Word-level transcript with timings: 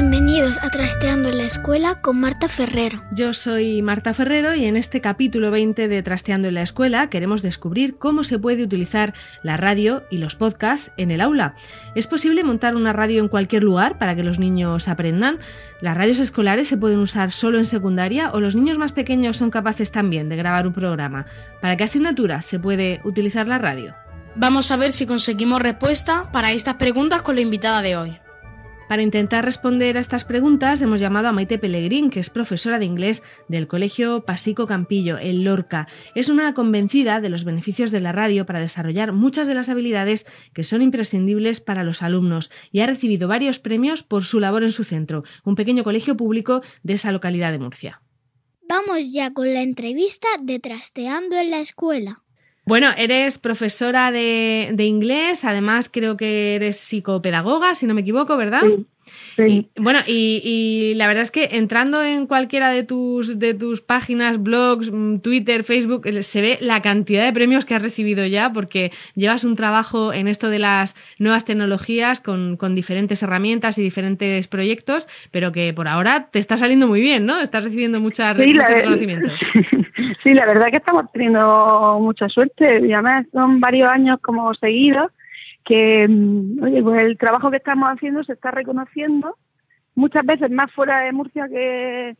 Bienvenidos 0.00 0.58
a 0.62 0.70
Trasteando 0.70 1.28
en 1.28 1.38
la 1.38 1.42
Escuela 1.42 2.00
con 2.00 2.20
Marta 2.20 2.46
Ferrero. 2.46 3.02
Yo 3.10 3.32
soy 3.32 3.82
Marta 3.82 4.14
Ferrero 4.14 4.54
y 4.54 4.64
en 4.64 4.76
este 4.76 5.00
capítulo 5.00 5.50
20 5.50 5.88
de 5.88 6.02
Trasteando 6.04 6.46
en 6.46 6.54
la 6.54 6.62
Escuela 6.62 7.10
queremos 7.10 7.42
descubrir 7.42 7.98
cómo 7.98 8.22
se 8.22 8.38
puede 8.38 8.62
utilizar 8.62 9.12
la 9.42 9.56
radio 9.56 10.04
y 10.08 10.18
los 10.18 10.36
podcasts 10.36 10.92
en 10.98 11.10
el 11.10 11.20
aula. 11.20 11.56
¿Es 11.96 12.06
posible 12.06 12.44
montar 12.44 12.76
una 12.76 12.92
radio 12.92 13.20
en 13.20 13.26
cualquier 13.26 13.64
lugar 13.64 13.98
para 13.98 14.14
que 14.14 14.22
los 14.22 14.38
niños 14.38 14.86
aprendan? 14.86 15.40
¿Las 15.80 15.96
radios 15.96 16.20
escolares 16.20 16.68
se 16.68 16.76
pueden 16.76 17.00
usar 17.00 17.32
solo 17.32 17.58
en 17.58 17.66
secundaria 17.66 18.30
o 18.30 18.38
los 18.38 18.54
niños 18.54 18.78
más 18.78 18.92
pequeños 18.92 19.36
son 19.36 19.50
capaces 19.50 19.90
también 19.90 20.28
de 20.28 20.36
grabar 20.36 20.68
un 20.68 20.74
programa? 20.74 21.26
¿Para 21.60 21.76
qué 21.76 21.82
asignaturas 21.82 22.46
se 22.46 22.60
puede 22.60 23.00
utilizar 23.02 23.48
la 23.48 23.58
radio? 23.58 23.96
Vamos 24.36 24.70
a 24.70 24.76
ver 24.76 24.92
si 24.92 25.06
conseguimos 25.06 25.60
respuesta 25.60 26.30
para 26.30 26.52
estas 26.52 26.74
preguntas 26.74 27.22
con 27.22 27.34
la 27.34 27.40
invitada 27.40 27.82
de 27.82 27.96
hoy. 27.96 28.20
Para 28.88 29.02
intentar 29.02 29.44
responder 29.44 29.98
a 29.98 30.00
estas 30.00 30.24
preguntas 30.24 30.80
hemos 30.80 30.98
llamado 30.98 31.28
a 31.28 31.32
Maite 31.32 31.58
Pellegrín, 31.58 32.08
que 32.08 32.20
es 32.20 32.30
profesora 32.30 32.78
de 32.78 32.86
inglés 32.86 33.22
del 33.46 33.68
Colegio 33.68 34.24
Pasico 34.24 34.66
Campillo, 34.66 35.18
en 35.18 35.44
Lorca. 35.44 35.86
Es 36.14 36.30
una 36.30 36.54
convencida 36.54 37.20
de 37.20 37.28
los 37.28 37.44
beneficios 37.44 37.90
de 37.90 38.00
la 38.00 38.12
radio 38.12 38.46
para 38.46 38.60
desarrollar 38.60 39.12
muchas 39.12 39.46
de 39.46 39.54
las 39.54 39.68
habilidades 39.68 40.26
que 40.54 40.64
son 40.64 40.80
imprescindibles 40.80 41.60
para 41.60 41.84
los 41.84 42.02
alumnos 42.02 42.50
y 42.72 42.80
ha 42.80 42.86
recibido 42.86 43.28
varios 43.28 43.58
premios 43.58 44.02
por 44.02 44.24
su 44.24 44.40
labor 44.40 44.62
en 44.62 44.72
su 44.72 44.84
centro, 44.84 45.22
un 45.44 45.54
pequeño 45.54 45.84
colegio 45.84 46.16
público 46.16 46.62
de 46.82 46.94
esa 46.94 47.12
localidad 47.12 47.52
de 47.52 47.58
Murcia. 47.58 48.00
Vamos 48.66 49.12
ya 49.12 49.34
con 49.34 49.52
la 49.52 49.60
entrevista 49.60 50.28
de 50.40 50.60
Trasteando 50.60 51.36
en 51.36 51.50
la 51.50 51.60
Escuela. 51.60 52.22
Bueno, 52.68 52.88
eres 52.98 53.38
profesora 53.38 54.12
de, 54.12 54.74
inglés, 54.78 55.42
además 55.44 55.88
creo 55.90 56.18
que 56.18 56.54
eres 56.54 56.76
psicopedagoga, 56.78 57.74
si 57.74 57.86
no 57.86 57.94
me 57.94 58.02
equivoco, 58.02 58.36
¿verdad? 58.36 58.60
Sí. 58.62 58.86
Bueno, 59.76 60.00
y, 60.06 60.92
la 60.96 61.06
verdad 61.06 61.22
es 61.22 61.30
que 61.30 61.48
entrando 61.52 62.02
en 62.02 62.26
cualquiera 62.26 62.70
de 62.70 62.82
tus, 62.82 63.38
de 63.38 63.54
tus 63.54 63.80
páginas, 63.80 64.42
blogs, 64.42 64.90
mm, 64.90 65.18
Twitter, 65.18 65.64
Facebook, 65.64 66.06
se 66.22 66.40
ve 66.40 66.58
la 66.60 66.82
cantidad 66.82 67.24
de 67.24 67.32
premios 67.32 67.64
que 67.64 67.74
has 67.74 67.82
recibido 67.82 68.26
ya, 68.26 68.52
porque 68.52 68.90
llevas 69.14 69.44
un 69.44 69.56
trabajo 69.56 70.12
en 70.12 70.28
esto 70.28 70.50
de 70.50 70.58
las 70.58 70.96
nuevas 71.18 71.44
tecnologías 71.44 72.20
con, 72.20 72.58
diferentes 72.74 73.22
herramientas 73.22 73.78
y 73.78 73.82
diferentes 73.82 74.46
proyectos, 74.48 75.08
pero 75.30 75.52
que 75.52 75.72
por 75.72 75.88
ahora 75.88 76.28
te 76.30 76.38
está 76.38 76.56
saliendo 76.56 76.86
muy 76.86 77.00
bien, 77.00 77.24
¿no? 77.24 77.40
Estás 77.40 77.64
recibiendo 77.64 78.00
muchas, 78.00 78.36
muchos 78.36 78.68
reconocimientos. 78.68 79.32
Sí, 80.22 80.32
la 80.34 80.46
verdad 80.46 80.68
que 80.70 80.78
estamos 80.78 81.10
teniendo 81.12 81.98
mucha 82.00 82.28
suerte. 82.28 82.86
Y 82.86 82.92
además 82.92 83.26
son 83.32 83.60
varios 83.60 83.90
años 83.90 84.18
como 84.20 84.52
seguidos 84.54 85.10
que, 85.68 86.08
mm, 86.08 86.62
oye, 86.62 86.82
pues 86.82 87.04
el 87.04 87.18
trabajo 87.18 87.50
que 87.50 87.58
estamos 87.58 87.90
haciendo 87.90 88.24
se 88.24 88.32
está 88.32 88.50
reconociendo 88.50 89.36
muchas 89.94 90.24
veces 90.24 90.50
más 90.50 90.72
fuera 90.72 91.00
de 91.00 91.12
Murcia 91.12 91.46
que, 91.46 92.14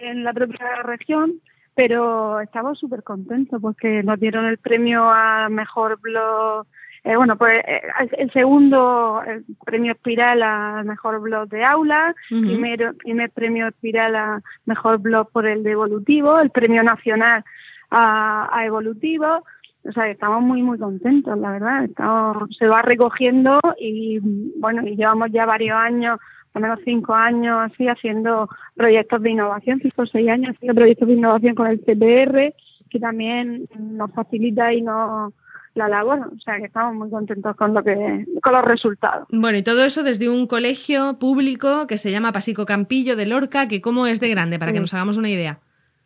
en 0.00 0.24
la 0.24 0.32
propia 0.32 0.82
región, 0.82 1.34
pero 1.76 2.40
estamos 2.40 2.76
súper 2.76 3.04
contentos 3.04 3.62
porque 3.62 4.02
nos 4.02 4.18
dieron 4.18 4.46
el 4.46 4.58
premio 4.58 5.08
a 5.08 5.48
mejor 5.48 6.00
blog 6.00 6.66
eh, 7.04 7.14
bueno, 7.14 7.38
pues 7.38 7.62
eh, 7.64 7.82
el 8.18 8.32
segundo 8.32 9.22
el 9.24 9.44
premio 9.64 9.92
Espiral 9.92 10.42
a 10.42 10.82
mejor 10.82 11.20
blog 11.20 11.48
de 11.48 11.64
aula, 11.64 12.12
primero, 12.28 12.92
primer 12.94 13.30
premio 13.30 13.68
Espiral 13.68 14.16
a 14.16 14.42
mejor 14.66 14.98
blog 14.98 15.30
por 15.30 15.46
el 15.46 15.62
de 15.62 15.70
evolutivo, 15.70 16.40
el 16.40 16.50
premio 16.50 16.82
nacional 16.82 17.44
a, 17.90 18.50
a 18.52 18.66
evolutivo. 18.66 19.44
O 19.84 19.92
sea, 19.92 20.08
estamos 20.08 20.42
muy, 20.42 20.62
muy 20.62 20.78
contentos, 20.78 21.38
la 21.38 21.52
verdad. 21.52 21.84
Estamos, 21.84 22.56
se 22.56 22.66
va 22.66 22.82
recogiendo 22.82 23.60
y, 23.80 24.18
bueno, 24.58 24.86
y 24.86 24.96
llevamos 24.96 25.30
ya 25.32 25.46
varios 25.46 25.76
años, 25.76 26.18
por 26.52 26.62
menos 26.62 26.80
cinco 26.84 27.14
años 27.14 27.58
así, 27.60 27.88
haciendo 27.88 28.48
proyectos 28.74 29.22
de 29.22 29.30
innovación, 29.30 29.80
cinco 29.80 30.02
o 30.02 30.06
seis 30.06 30.28
años 30.28 30.54
haciendo 30.54 30.74
proyectos 30.74 31.08
de 31.08 31.14
innovación 31.14 31.54
con 31.54 31.68
el 31.68 31.80
CPR, 31.80 32.54
que 32.90 32.98
también 32.98 33.68
nos 33.78 34.12
facilita 34.12 34.72
y 34.72 34.82
nos 34.82 35.32
la 35.78 35.88
labor, 35.88 36.30
o 36.36 36.40
sea 36.40 36.58
que 36.58 36.64
estamos 36.64 36.94
muy 36.94 37.08
contentos 37.08 37.56
con 37.56 37.72
lo 37.72 37.82
que 37.82 38.26
con 38.42 38.52
los 38.52 38.64
resultados. 38.64 39.28
Bueno, 39.30 39.58
y 39.58 39.62
todo 39.62 39.84
eso 39.84 40.02
desde 40.02 40.28
un 40.28 40.46
colegio 40.46 41.18
público 41.18 41.86
que 41.86 41.98
se 41.98 42.10
llama 42.10 42.32
Pasico 42.32 42.66
Campillo 42.66 43.16
de 43.16 43.26
Lorca, 43.26 43.68
que 43.68 43.80
cómo 43.80 44.06
es 44.06 44.20
de 44.20 44.28
grande 44.28 44.58
para 44.58 44.72
que 44.72 44.80
nos 44.80 44.92
hagamos 44.92 45.16
una 45.16 45.30
idea. 45.30 45.60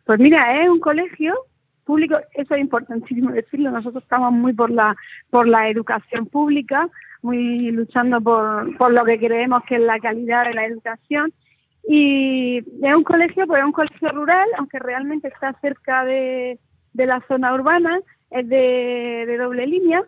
Pues 0.05 0.19
mira, 0.19 0.61
es 0.61 0.69
un 0.69 0.79
colegio 0.79 1.33
público, 1.83 2.17
eso 2.33 2.55
es 2.55 2.61
importantísimo 2.61 3.31
decirlo, 3.31 3.71
nosotros 3.71 4.03
estamos 4.03 4.31
muy 4.33 4.53
por 4.53 4.71
la 4.71 4.95
por 5.29 5.47
la 5.47 5.69
educación 5.69 6.25
pública, 6.25 6.89
muy 7.21 7.71
luchando 7.71 8.21
por, 8.21 8.77
por 8.77 8.91
lo 8.91 9.03
que 9.05 9.19
creemos 9.19 9.63
que 9.67 9.75
es 9.75 9.81
la 9.81 9.99
calidad 9.99 10.45
de 10.45 10.53
la 10.53 10.65
educación. 10.65 11.33
Y 11.85 12.59
es 12.59 12.95
un 12.95 13.03
colegio, 13.03 13.45
pues 13.45 13.59
es 13.59 13.65
un 13.65 13.73
colegio 13.73 14.09
rural, 14.09 14.47
aunque 14.57 14.79
realmente 14.79 15.27
está 15.27 15.53
cerca 15.59 16.05
de, 16.05 16.57
de 16.93 17.05
la 17.05 17.21
zona 17.27 17.53
urbana 17.53 17.99
es 18.33 18.49
de, 18.49 19.37
doble 19.37 19.67
línea, 19.67 20.03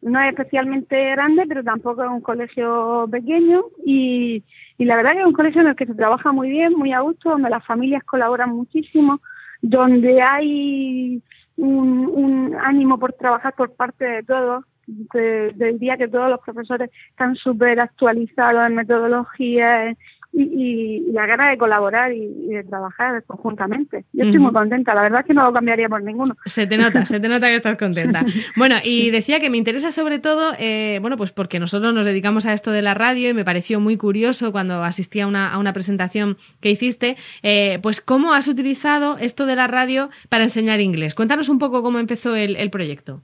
no 0.00 0.20
es 0.20 0.28
especialmente 0.30 1.10
grande, 1.10 1.44
pero 1.48 1.64
tampoco 1.64 2.04
es 2.04 2.10
un 2.10 2.20
colegio 2.20 3.08
pequeño. 3.10 3.64
Y, 3.84 4.44
la 4.78 4.96
verdad 4.96 5.12
que 5.12 5.20
es 5.20 5.26
un 5.26 5.32
colegio 5.32 5.60
en 5.60 5.68
el 5.68 5.76
que 5.76 5.86
se 5.86 5.94
trabaja 5.94 6.30
muy 6.30 6.50
bien, 6.50 6.74
muy 6.74 6.92
a 6.92 7.00
gusto, 7.00 7.30
donde 7.30 7.50
las 7.50 7.64
familias 7.64 8.04
colaboran 8.04 8.50
muchísimo, 8.50 9.20
donde 9.64 10.20
hay 10.20 11.22
un, 11.56 12.54
ánimo 12.62 12.98
por 12.98 13.14
trabajar 13.14 13.54
por 13.54 13.74
parte 13.74 14.04
de 14.04 14.22
todos. 14.22 14.64
del 14.86 15.78
día 15.78 15.96
que 15.96 16.08
todos 16.08 16.28
los 16.28 16.40
profesores 16.40 16.90
están 17.08 17.34
súper 17.36 17.80
actualizados 17.80 18.66
en 18.66 18.74
metodologías, 18.74 19.96
y, 20.36 21.12
la 21.12 21.26
gana 21.26 21.50
de 21.50 21.58
colaborar 21.58 22.12
y, 22.12 22.48
de 22.48 22.64
trabajar 22.64 23.22
conjuntamente. 23.24 24.04
Yo 24.12 24.24
estoy 24.24 24.40
muy 24.40 24.52
contenta, 24.52 24.94
la 24.94 25.02
verdad 25.02 25.20
es 25.20 25.26
que 25.26 25.34
no 25.34 25.44
lo 25.44 25.52
cambiaría 25.52 25.88
por 25.88 26.02
ninguno. 26.02 26.34
Se 26.44 26.66
te 26.66 26.76
nota, 26.76 27.04
se 27.06 27.20
te 27.20 27.28
nota 27.28 27.46
que 27.48 27.56
estás 27.56 27.78
contenta. 27.78 28.24
Bueno, 28.56 28.76
y 28.84 29.10
decía 29.10 29.40
que 29.40 29.50
me 29.50 29.56
interesa 29.56 29.90
sobre 29.90 30.18
todo, 30.18 30.52
eh, 30.58 30.98
bueno, 31.00 31.16
pues 31.16 31.32
porque 31.32 31.58
nosotros 31.58 31.94
nos 31.94 32.06
dedicamos 32.06 32.46
a 32.46 32.52
esto 32.52 32.70
de 32.70 32.82
la 32.82 32.94
radio 32.94 33.30
y 33.30 33.34
me 33.34 33.44
pareció 33.44 33.80
muy 33.80 33.96
curioso 33.96 34.52
cuando 34.52 34.82
asistí 34.82 35.20
a 35.20 35.26
una, 35.26 35.52
a 35.52 35.58
una 35.58 35.72
presentación 35.72 36.36
que 36.60 36.70
hiciste, 36.70 37.16
eh, 37.42 37.78
pues 37.82 38.00
cómo 38.00 38.32
has 38.32 38.48
utilizado 38.48 39.16
esto 39.18 39.46
de 39.46 39.56
la 39.56 39.66
radio 39.66 40.08
para 40.28 40.44
enseñar 40.44 40.80
inglés. 40.80 41.14
Cuéntanos 41.14 41.48
un 41.48 41.58
poco 41.58 41.82
cómo 41.82 41.98
empezó 41.98 42.34
el, 42.36 42.70
proyecto. 42.70 43.20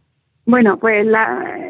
Bueno, 0.46 0.78
pues 0.78 1.06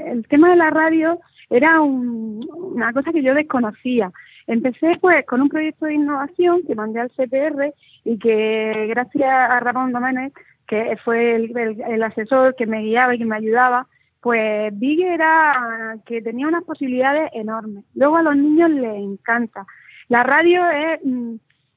el 0.07 0.27
tema 0.28 0.51
de 0.51 0.57
la 0.57 0.71
radio 0.71 1.19
era 1.49 1.81
una 1.81 2.93
cosa 2.93 3.12
que 3.12 3.22
yo 3.22 3.34
desconocía. 3.34 4.11
Empecé 4.50 4.99
pues 5.00 5.25
con 5.27 5.41
un 5.43 5.49
proyecto 5.49 5.87
de 5.87 5.94
innovación 5.94 6.62
que 6.66 6.75
mandé 6.75 6.99
al 6.99 7.12
CPR 7.12 7.72
y 8.05 8.19
que 8.19 8.87
gracias 8.88 9.31
a 9.31 9.61
Ramón 9.61 9.93
Doménez, 9.93 10.33
que 10.66 10.97
fue 11.05 11.37
el, 11.37 12.03
asesor 12.03 12.56
que 12.56 12.66
me 12.66 12.83
guiaba 12.83 13.15
y 13.15 13.19
que 13.19 13.25
me 13.27 13.37
ayudaba, 13.37 13.87
pues 14.21 14.77
vi 14.77 14.97
que 14.97 15.15
era 15.15 15.97
que 16.05 16.21
tenía 16.21 16.49
unas 16.49 16.65
posibilidades 16.65 17.31
enormes. 17.33 17.84
Luego 17.94 18.16
a 18.16 18.22
los 18.25 18.37
niños 18.37 18.71
les 18.71 18.97
encanta. 18.97 19.65
La 20.09 20.25
radio 20.25 20.69
es 20.69 20.99
mm, 21.05 21.37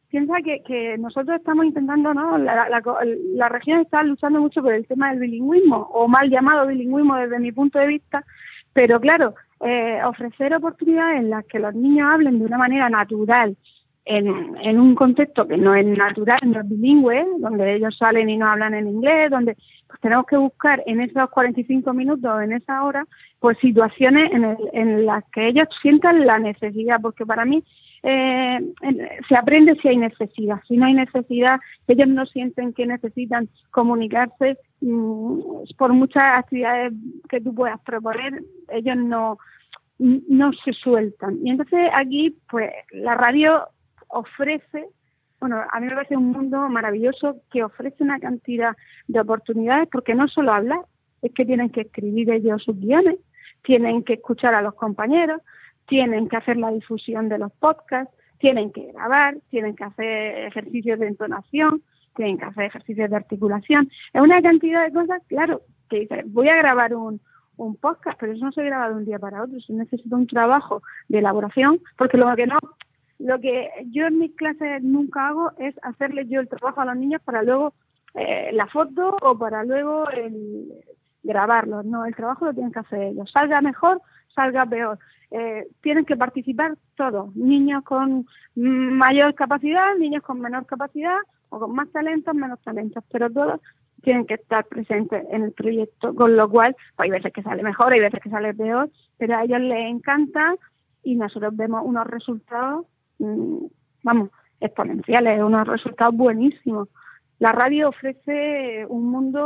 piensa 0.09 0.33
que, 0.44 0.63
que 0.63 0.97
nosotros 0.97 1.38
estamos 1.38 1.66
intentando, 1.66 2.12
¿no? 2.16 2.39
La, 2.39 2.68
la, 2.69 2.81
la, 3.36 3.50
región 3.50 3.81
está 3.81 4.01
luchando 4.01 4.42
mucho 4.42 4.63
por 4.63 4.74
el 4.74 4.88
tema 4.88 5.12
del 5.12 5.19
bilingüismo, 5.19 5.77
o 5.77 6.07
mal 6.07 6.27
llamado 6.27 6.65
bilingüismo 6.65 7.18
desde 7.18 7.38
mi 7.38 7.51
punto 7.51 7.77
de 7.77 7.86
vista, 7.86 8.25
pero 8.74 9.00
claro, 9.00 9.36
eh, 9.62 10.02
ofrecer 10.06 10.54
oportunidades 10.54 11.20
en 11.20 11.30
las 11.30 11.46
que 11.46 11.60
los 11.60 11.74
niños 11.74 12.10
hablen 12.12 12.40
de 12.40 12.46
una 12.46 12.58
manera 12.58 12.90
natural 12.90 13.56
en, 14.06 14.58
en, 14.62 14.80
un 14.80 14.96
contexto 14.96 15.48
que 15.48 15.56
no 15.56 15.74
es 15.75 15.86
natural, 15.86 16.40
no 16.44 16.60
es 16.60 16.70
bilingüe, 16.70 17.25
donde 17.40 17.75
ellos 17.75 17.96
salen 17.98 18.30
y 18.30 18.38
no 18.38 18.48
hablan 18.50 18.74
en 18.74 18.88
inglés, 18.88 19.31
donde 19.31 19.56
pues 19.88 20.02
tenemos 20.02 20.25
que 20.25 20.36
buscar 20.36 20.84
en 20.86 21.00
esos 21.00 21.30
45 21.30 21.94
minutos, 21.94 22.42
en 22.42 22.52
esa 22.52 22.84
hora, 22.84 23.06
pues 23.40 23.58
situaciones 23.60 24.31
en, 24.34 24.58
en 24.74 25.06
las 25.06 25.24
que 25.31 25.48
ellos 25.48 25.70
sientan 25.81 26.25
la 26.25 26.38
necesidad, 26.40 27.00
porque 27.02 27.25
para 27.25 27.46
mí 27.46 27.64
eh, 28.03 28.59
se 29.27 29.35
aprende 29.35 29.75
si 29.81 29.88
hay 29.88 29.97
necesidad. 29.97 30.61
Si 30.67 30.77
no 30.77 30.85
hay 30.85 30.94
necesidad, 30.94 31.59
ellos 31.88 32.07
no 32.07 32.25
sienten 32.25 32.73
que 32.73 32.85
necesitan 32.85 33.50
comunicarse 33.71 34.57
mm, 34.81 35.39
por 35.77 35.94
muchas 35.94 36.23
actividades 36.23 36.94
que 37.29 37.41
tú 37.41 37.55
puedas 37.55 37.79
proponer, 37.81 38.44
ellos 38.69 38.97
no, 38.97 39.38
no 39.97 40.51
se 40.53 40.73
sueltan. 40.73 41.39
Y 41.45 41.51
entonces 41.51 41.89
aquí, 41.94 42.38
pues, 42.50 42.71
la 42.91 43.15
radio 43.15 43.67
ofrece 44.09 44.88
bueno, 45.44 45.61
a 45.73 45.79
mí 45.81 45.88
me 45.88 45.95
parece 45.95 46.15
un 46.15 46.31
mundo 46.31 46.69
maravilloso 46.69 47.41
que 47.51 47.65
ofrece 47.65 48.01
una 48.01 48.17
cantidad 48.17 48.77
de 49.09 49.19
oportunidades 49.19 49.89
porque 49.91 50.15
no 50.15 50.29
solo 50.29 50.53
hablar, 50.53 50.79
es 51.21 51.33
que 51.33 51.44
tienen 51.44 51.69
que 51.69 51.81
escribir 51.81 52.31
ellos 52.31 52.63
sus 52.63 52.79
guiones, 52.79 53.17
tienen 53.61 54.03
que 54.03 54.13
escuchar 54.13 54.55
a 54.55 54.61
los 54.61 54.73
compañeros, 54.75 55.41
tienen 55.88 56.30
que 56.30 56.38
hacer 56.38 56.57
la 56.57 56.71
difusión 56.71 57.30
de 57.30 57.38
los 57.38 57.51
podcasts, 57.53 58.13
tienen 58.39 58.71
que 58.71 58.91
grabar, 58.91 59.38
tienen 59.50 59.75
que 59.75 59.83
hacer 59.83 60.47
ejercicios 60.47 61.00
de 61.00 61.07
entonación, 61.07 61.81
tienen 62.15 62.38
que 62.38 62.45
hacer 62.45 62.65
ejercicios 62.65 63.09
de 63.09 63.15
articulación. 63.15 63.89
Es 64.13 64.21
una 64.21 64.41
cantidad 64.41 64.85
de 64.85 64.94
cosas, 64.94 65.21
claro, 65.27 65.62
que 65.89 66.01
dice, 66.01 66.24
voy 66.25 66.50
a 66.50 66.56
grabar 66.56 66.94
un, 66.95 67.21
un 67.57 67.75
podcast, 67.75 68.19
pero 68.19 68.33
eso 68.33 68.45
no 68.45 68.51
se 68.51 68.63
graba 68.63 68.89
de 68.89 68.95
un 68.95 69.06
día 69.06 69.19
para 69.19 69.44
otro, 69.44 69.57
eso 69.57 69.74
necesita 69.74 70.15
un 70.15 70.27
trabajo 70.27 70.81
de 71.07 71.19
elaboración, 71.19 71.80
porque 71.97 72.18
lo 72.18 72.36
que 72.36 72.47
no, 72.47 72.57
lo 73.19 73.39
que 73.39 73.69
yo 73.91 74.07
en 74.07 74.19
mis 74.19 74.36
clases 74.36 74.83
nunca 74.83 75.27
hago 75.27 75.51
es 75.57 75.75
hacerle 75.83 76.27
yo 76.27 76.39
el 76.39 76.50
trabajo 76.50 76.81
a 76.81 76.86
los 76.86 76.97
niños 76.97 77.21
para 77.24 77.44
luego 77.44 77.74
eh, 78.15 78.51
la 78.53 78.68
foto 78.68 79.15
o 79.21 79.38
para 79.38 79.63
luego 79.63 80.09
el, 80.09 80.71
grabarlo. 81.24 81.84
No, 81.84 82.06
el 82.06 82.16
trabajo 82.16 82.46
lo 82.46 82.54
tienen 82.54 82.72
que 82.72 82.80
hacer 82.80 83.02
ellos. 83.02 83.31
Salga 83.31 83.62
mejor, 83.62 84.02
salga 84.36 84.66
peor. 84.66 85.00
Eh, 85.31 85.68
tienen 85.81 86.06
que 86.06 86.16
participar 86.16 86.75
todos, 86.96 87.36
niños 87.36 87.84
con 87.84 88.28
mayor 88.56 89.34
capacidad, 89.34 89.96
niños 89.98 90.22
con 90.22 90.40
menor 90.40 90.68
capacidad, 90.68 91.18
o 91.50 91.60
con 91.60 91.74
más 91.74 91.90
talentos, 91.92 92.36
menos 92.36 92.60
talentos, 92.62 93.04
pero 93.12 93.31
todos 93.31 93.60
tienen 94.02 94.25
que 94.25 94.36
estar 94.36 94.66
presentes 94.66 95.25
en 95.31 95.44
el 95.44 95.52
proyecto, 95.54 96.14
con 96.14 96.36
lo 96.36 96.50
cual 96.50 96.75
pues, 96.96 97.06
hay 97.06 97.12
veces 97.12 97.31
que 97.31 97.42
sale 97.42 97.64
mejor, 97.64 97.94
hay 97.94 98.02
veces 98.02 98.20
que 98.22 98.30
sale 98.30 98.54
peor, 98.54 98.90
pero 99.18 99.38
a 99.38 99.44
ellos 99.44 99.62
les 99.62 99.90
encanta 99.90 100.56
y 101.04 101.16
nosotros 101.16 101.56
vemos 101.56 101.81
unos 101.86 102.06
resultados, 102.08 102.86
mm, 103.20 103.66
vamos, 104.04 104.30
exponenciales, 104.60 105.42
unos 105.42 105.68
resultados 105.68 106.16
buenísimos. 106.16 106.90
La 107.44 107.51
radio 107.51 107.90
ofrece 107.90 108.86
un 108.88 109.12
mundo 109.12 109.45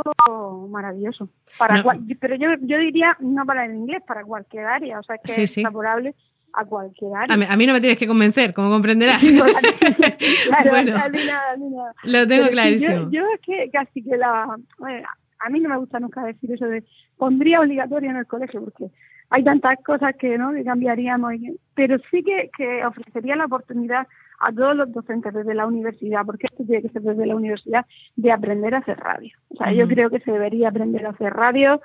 maravilloso, 0.70 1.30
para 1.58 1.82
pero 2.20 2.36
yo, 2.36 2.50
yo 2.60 2.78
diría 2.78 3.16
no 3.18 3.44
para 3.44 3.64
el 3.64 3.74
inglés, 3.74 4.04
para 4.06 4.22
cualquier 4.22 4.66
área, 4.66 5.00
o 5.00 5.02
sea, 5.02 5.16
que 5.18 5.42
es 5.42 5.54
favorable 5.60 6.14
a 6.52 6.64
cualquier 6.64 7.10
área. 7.16 7.34
A 7.34 7.56
mí, 7.56 7.66
no 7.66 7.72
me 7.72 7.80
tienes 7.80 7.98
que 7.98 8.06
convencer, 8.06 8.54
como 8.54 8.70
comprenderás. 8.70 9.26
claro, 10.46 10.70
bueno, 10.70 10.94
Lo 12.04 12.24
tengo 12.28 12.46
clarísimo. 12.50 13.10
Yo, 13.10 13.24
es 13.34 13.40
que 13.40 13.68
casi 13.72 14.04
que 14.04 14.16
la... 14.16 14.44
a 14.44 15.50
mí 15.50 15.58
no 15.58 15.68
me 15.68 15.78
gusta 15.78 15.98
nunca 15.98 16.22
decir 16.22 16.52
eso 16.52 16.66
de 16.66 16.84
pondría 17.16 17.58
obligatorio 17.58 18.10
en 18.10 18.18
el 18.18 18.26
colegio, 18.28 18.62
porque 18.62 18.92
hay 19.30 19.42
tantas 19.42 19.76
cosas 19.84 20.14
que 20.14 20.38
no 20.38 20.52
que 20.52 20.62
cambiaríamos, 20.62 21.32
pero 21.74 21.96
sí 22.12 22.22
que, 22.22 22.48
que 22.56 22.86
ofrecería 22.86 23.34
la 23.34 23.46
oportunidad 23.46 24.06
a 24.38 24.52
todos 24.52 24.76
los 24.76 24.92
docentes 24.92 25.34
desde 25.34 25.54
la 25.54 25.66
universidad, 25.66 26.24
porque 26.24 26.46
esto 26.50 26.64
tiene 26.64 26.82
que 26.82 26.90
ser 26.90 27.02
desde 27.02 27.26
la 27.26 27.36
universidad, 27.36 27.86
de 28.16 28.32
aprender 28.32 28.74
a 28.74 28.78
hacer 28.78 28.98
radio. 28.98 29.36
O 29.48 29.56
sea, 29.56 29.72
yo 29.72 29.88
creo 29.88 30.10
que 30.10 30.20
se 30.20 30.32
debería 30.32 30.68
aprender 30.68 31.06
a 31.06 31.10
hacer 31.10 31.32
radio 31.32 31.80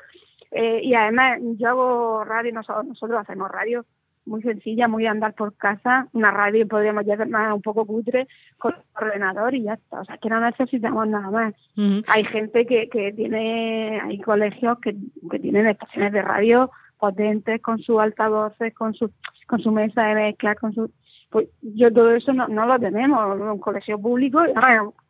eh, 0.52 0.82
y 0.84 0.94
además 0.94 1.40
yo 1.58 1.70
hago 1.70 2.24
radio, 2.24 2.54
nosotros, 2.54 2.86
nosotros 2.86 3.20
hacemos 3.20 3.50
radio 3.52 3.86
muy 4.26 4.42
sencilla, 4.42 4.88
muy 4.88 5.06
andar 5.06 5.34
por 5.34 5.56
casa, 5.56 6.08
una 6.14 6.32
radio 6.32 6.68
podríamos 6.68 7.06
llamar 7.06 7.52
un 7.52 7.62
poco 7.62 7.86
cutre 7.86 8.28
con 8.58 8.74
ordenador 8.96 9.54
y 9.54 9.64
ya 9.64 9.74
está, 9.74 10.02
o 10.02 10.06
sea 10.06 10.18
que 10.18 10.30
no 10.30 10.40
necesitamos 10.40 11.08
nada 11.08 11.30
más. 11.30 11.54
Hay 12.08 12.24
gente 12.26 12.66
que, 12.66 12.88
que 12.90 13.12
tiene, 13.12 14.00
hay 14.02 14.20
colegios 14.20 14.80
que, 14.80 14.96
que 15.30 15.40
tienen 15.40 15.68
estaciones 15.68 16.14
de 16.14 16.22
radio 16.22 16.72
potentes 17.00 17.62
con 17.62 17.80
sus 17.80 18.00
altavoces, 18.00 18.74
con 18.74 18.94
su, 18.94 19.12
con 19.46 19.60
su 19.60 19.72
mesa 19.72 20.04
de 20.04 20.16
mezcla, 20.16 20.56
con 20.56 20.74
su... 20.74 20.90
Pues 21.34 21.50
yo 21.64 21.92
todo 21.92 22.12
eso 22.12 22.32
no, 22.32 22.48
no 22.48 22.68
lo 22.68 22.80
tenemos, 22.80 23.36
en 23.36 23.42
un 23.42 23.60
colegio 23.60 24.00
público, 24.00 24.40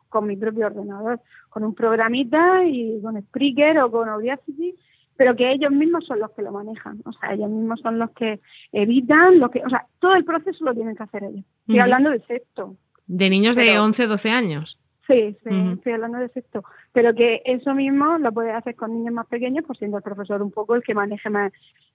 con 0.08 0.26
mi 0.26 0.36
propio 0.36 0.66
ordenador, 0.66 1.20
con 1.50 1.64
un 1.64 1.74
programita 1.74 2.64
y 2.64 2.98
con 3.02 3.20
Spreaker 3.20 3.78
o 3.80 3.90
con 3.90 4.08
Audacity 4.08 4.74
pero 5.16 5.36
que 5.36 5.52
ellos 5.52 5.70
mismos 5.70 6.06
son 6.06 6.18
los 6.18 6.30
que 6.32 6.42
lo 6.42 6.52
manejan, 6.52 7.00
o 7.04 7.12
sea, 7.12 7.34
ellos 7.34 7.48
mismos 7.48 7.80
son 7.80 7.98
los 7.98 8.10
que 8.12 8.40
evitan, 8.72 9.38
lo 9.38 9.50
que, 9.50 9.62
o 9.64 9.68
sea, 9.68 9.86
todo 10.00 10.14
el 10.14 10.24
proceso 10.24 10.64
lo 10.64 10.74
tienen 10.74 10.96
que 10.96 11.04
hacer 11.04 11.24
ellos. 11.24 11.44
Estoy 11.60 11.78
hablando 11.78 12.10
de 12.10 12.20
sexto. 12.20 12.76
De 13.06 13.30
niños 13.30 13.54
de 13.54 13.78
11, 13.78 14.06
12 14.06 14.30
años. 14.30 14.80
Sí, 15.06 15.36
sí, 15.44 15.50
estoy 15.74 15.92
hablando 15.92 16.18
de 16.18 16.30
sexto, 16.30 16.64
pero 16.92 17.14
que 17.14 17.42
eso 17.44 17.74
mismo 17.74 18.16
lo 18.18 18.32
puede 18.32 18.52
hacer 18.52 18.74
con 18.74 18.92
niños 18.92 19.12
más 19.12 19.26
pequeños, 19.26 19.64
pues 19.66 19.78
siendo 19.78 19.98
el 19.98 20.02
profesor 20.02 20.40
un 20.42 20.50
poco 20.50 20.74
el 20.74 20.82
que 20.82 20.94
maneje 20.94 21.28
más 21.28 21.52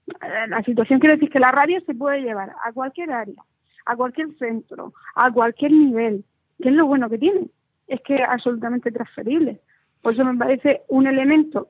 eh, 0.08 0.48
la 0.48 0.62
situación. 0.62 1.00
Quiero 1.00 1.16
decir 1.16 1.30
que 1.30 1.40
la 1.40 1.52
radio 1.52 1.82
se 1.82 1.96
puede 1.96 2.22
llevar 2.22 2.52
a 2.64 2.72
cualquier 2.72 3.12
área, 3.12 3.44
a 3.86 3.96
cualquier 3.96 4.34
centro, 4.38 4.94
a 5.16 5.32
cualquier 5.32 5.72
nivel, 5.72 6.24
que 6.62 6.70
es 6.70 6.76
lo 6.76 6.88
bueno 6.88 7.10
que 7.10 7.18
tiene, 7.18 7.48
es 7.88 8.02
que 8.02 8.16
es 8.16 8.22
absolutamente 8.28 8.92
transferible. 8.92 9.60
Por 10.02 10.14
eso 10.14 10.24
me 10.24 10.38
parece 10.38 10.82
un 10.88 11.08
elemento 11.08 11.68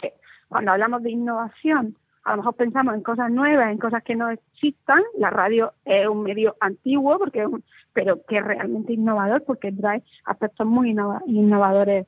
que 0.00 0.14
cuando 0.48 0.72
hablamos 0.72 1.02
de 1.02 1.10
innovación, 1.10 1.96
a 2.24 2.32
lo 2.32 2.38
mejor 2.38 2.54
pensamos 2.56 2.94
en 2.94 3.02
cosas 3.02 3.30
nuevas, 3.30 3.70
en 3.70 3.78
cosas 3.78 4.02
que 4.02 4.14
no 4.14 4.28
existan. 4.30 5.02
La 5.16 5.30
radio 5.30 5.72
es 5.84 6.06
un 6.06 6.22
medio 6.22 6.56
antiguo, 6.60 7.18
porque 7.18 7.46
pero 7.92 8.24
que 8.26 8.38
es 8.38 8.44
realmente 8.44 8.92
innovador, 8.92 9.44
porque 9.44 9.72
trae 9.72 10.02
aspectos 10.24 10.66
muy 10.66 10.94
innovadores 11.26 12.06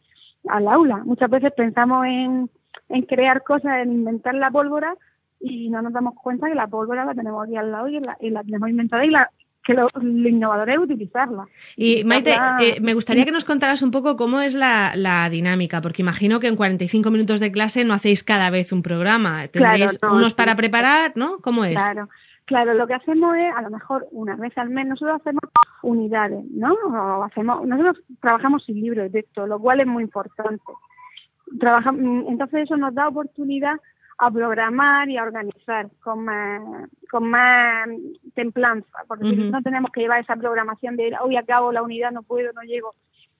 al 0.48 0.68
aula. 0.68 0.98
Muchas 1.04 1.30
veces 1.30 1.52
pensamos 1.52 2.06
en, 2.06 2.50
en 2.90 3.02
crear 3.02 3.42
cosas, 3.42 3.82
en 3.82 3.92
inventar 3.92 4.34
la 4.34 4.50
pólvora, 4.50 4.94
y 5.40 5.70
no 5.70 5.82
nos 5.82 5.92
damos 5.92 6.14
cuenta 6.14 6.48
que 6.48 6.54
la 6.54 6.66
pólvora 6.66 7.04
la 7.04 7.14
tenemos 7.14 7.44
aquí 7.44 7.56
al 7.56 7.72
lado 7.72 7.88
y 7.88 7.98
la, 7.98 8.16
y 8.20 8.30
la 8.30 8.44
tenemos 8.44 8.68
inventada 8.68 9.04
y 9.04 9.10
la, 9.10 9.30
que 9.64 9.74
lo, 9.74 9.88
innovador 10.02 10.70
es 10.70 10.78
utilizarla. 10.78 11.46
Y 11.76 12.04
Maite, 12.04 12.34
eh, 12.60 12.80
me 12.80 12.94
gustaría 12.94 13.24
que 13.24 13.32
nos 13.32 13.44
contaras 13.44 13.82
un 13.82 13.90
poco 13.90 14.16
cómo 14.16 14.40
es 14.40 14.54
la, 14.54 15.28
dinámica, 15.30 15.80
porque 15.80 16.02
imagino 16.02 16.40
que 16.40 16.48
en 16.48 16.56
45 16.56 17.10
minutos 17.10 17.40
de 17.40 17.52
clase 17.52 17.84
no 17.84 17.94
hacéis 17.94 18.22
cada 18.22 18.50
vez 18.50 18.72
un 18.72 18.82
programa, 18.82 19.48
tendréis 19.48 19.98
unos 20.02 20.34
para 20.34 20.56
preparar, 20.56 21.12
¿no? 21.14 21.38
¿Cómo 21.38 21.64
es? 21.64 21.74
Claro. 21.74 22.08
Claro, 22.46 22.74
lo 22.74 22.88
que 22.88 22.94
hacemos 22.94 23.36
es, 23.36 23.54
a 23.54 23.62
lo 23.62 23.70
mejor 23.70 24.08
una 24.10 24.34
vez 24.34 24.58
al 24.58 24.70
mes, 24.70 24.84
nosotros 24.84 25.20
hacemos 25.20 25.44
unidades, 25.82 26.44
¿no? 26.50 26.74
O 26.74 27.22
hacemos, 27.22 27.64
nosotros 27.64 28.02
trabajamos 28.20 28.64
sin 28.64 28.80
libro 28.80 29.02
de 29.02 29.10
texto, 29.10 29.46
lo 29.46 29.60
cual 29.60 29.78
es 29.78 29.86
muy 29.86 30.02
importante. 30.02 30.60
Trabajamos, 31.60 32.24
entonces 32.28 32.64
eso 32.64 32.76
nos 32.76 32.92
da 32.92 33.06
oportunidad 33.06 33.76
a 34.22 34.30
programar 34.30 35.08
y 35.08 35.16
a 35.16 35.22
organizar 35.22 35.88
con 36.02 36.26
más, 36.26 36.60
con 37.10 37.30
más 37.30 37.88
templanza, 38.34 38.98
porque 39.08 39.24
no 39.24 39.62
tenemos 39.62 39.90
que 39.92 40.02
llevar 40.02 40.20
esa 40.20 40.36
programación 40.36 40.96
de 40.96 41.14
hoy 41.22 41.36
acabo 41.36 41.72
la 41.72 41.82
unidad, 41.82 42.12
no 42.12 42.22
puedo, 42.22 42.52
no 42.52 42.60
llego. 42.60 42.94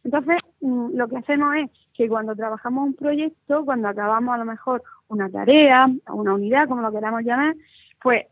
Entonces, 0.04 0.38
mm, 0.62 0.96
lo 0.96 1.06
que 1.08 1.18
hacemos 1.18 1.54
es 1.56 1.70
que 1.92 2.08
cuando 2.08 2.34
trabajamos 2.34 2.86
un 2.86 2.94
proyecto, 2.94 3.66
cuando 3.66 3.88
acabamos 3.88 4.34
a 4.34 4.38
lo 4.38 4.46
mejor 4.46 4.82
una 5.08 5.28
tarea, 5.28 5.86
una 6.08 6.32
unidad, 6.32 6.66
como 6.66 6.80
lo 6.80 6.90
queramos 6.90 7.24
llamar, 7.24 7.54
pues 8.02 8.24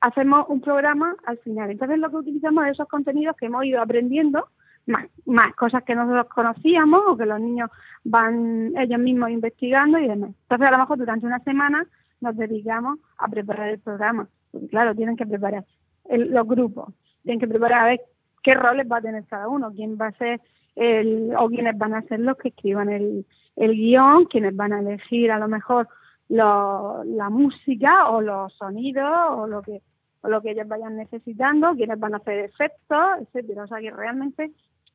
hacemos 0.00 0.46
un 0.48 0.60
programa 0.60 1.14
al 1.24 1.38
final. 1.38 1.70
Entonces, 1.70 2.00
lo 2.00 2.10
que 2.10 2.16
utilizamos 2.16 2.64
es 2.64 2.72
esos 2.72 2.88
contenidos 2.88 3.36
que 3.36 3.46
hemos 3.46 3.64
ido 3.64 3.80
aprendiendo, 3.80 4.48
más, 4.86 5.06
más 5.26 5.54
cosas 5.54 5.84
que 5.84 5.94
nosotros 5.94 6.26
conocíamos 6.28 7.02
o 7.06 7.16
que 7.16 7.26
los 7.26 7.40
niños 7.40 7.70
van 8.04 8.72
ellos 8.76 8.98
mismos 8.98 9.30
investigando 9.30 9.98
y 9.98 10.08
demás. 10.08 10.30
Entonces, 10.42 10.68
a 10.68 10.72
lo 10.72 10.78
mejor 10.78 10.98
durante 10.98 11.26
una 11.26 11.38
semana 11.40 11.86
nos 12.20 12.36
dedicamos 12.36 12.98
a 13.18 13.28
preparar 13.28 13.70
el 13.70 13.80
programa. 13.80 14.28
Porque, 14.50 14.68
claro, 14.68 14.94
tienen 14.94 15.16
que 15.16 15.26
preparar 15.26 15.64
los 16.08 16.46
grupos, 16.46 16.92
tienen 17.22 17.40
que 17.40 17.48
preparar 17.48 17.80
a 17.80 17.90
ver 17.90 18.00
qué 18.42 18.54
roles 18.54 18.86
va 18.90 18.98
a 18.98 19.02
tener 19.02 19.24
cada 19.26 19.48
uno, 19.48 19.72
quién 19.72 19.96
va 20.00 20.08
a 20.08 20.12
ser 20.12 20.40
el, 20.74 21.32
o 21.38 21.48
quiénes 21.48 21.78
van 21.78 21.94
a 21.94 22.02
ser 22.02 22.20
los 22.20 22.36
que 22.36 22.48
escriban 22.48 22.88
el, 22.88 23.24
el 23.56 23.72
guion, 23.72 24.24
quiénes 24.24 24.56
van 24.56 24.72
a 24.72 24.80
elegir 24.80 25.30
a 25.30 25.38
lo 25.38 25.48
mejor 25.48 25.88
la 26.28 27.28
música 27.30 28.08
o 28.08 28.20
los 28.22 28.54
sonidos 28.54 29.10
o 29.30 29.46
lo 29.46 29.60
que 29.60 29.82
o 30.22 30.28
lo 30.28 30.40
que 30.40 30.52
ellos 30.52 30.68
vayan 30.68 30.96
necesitando, 30.96 31.74
quiénes 31.74 31.98
van 31.98 32.14
a 32.14 32.18
hacer 32.18 32.38
efectos, 32.38 32.98
etcétera. 33.20 33.64
O 33.64 33.66
sea 33.66 33.80
que 33.80 33.90
realmente 33.90 34.52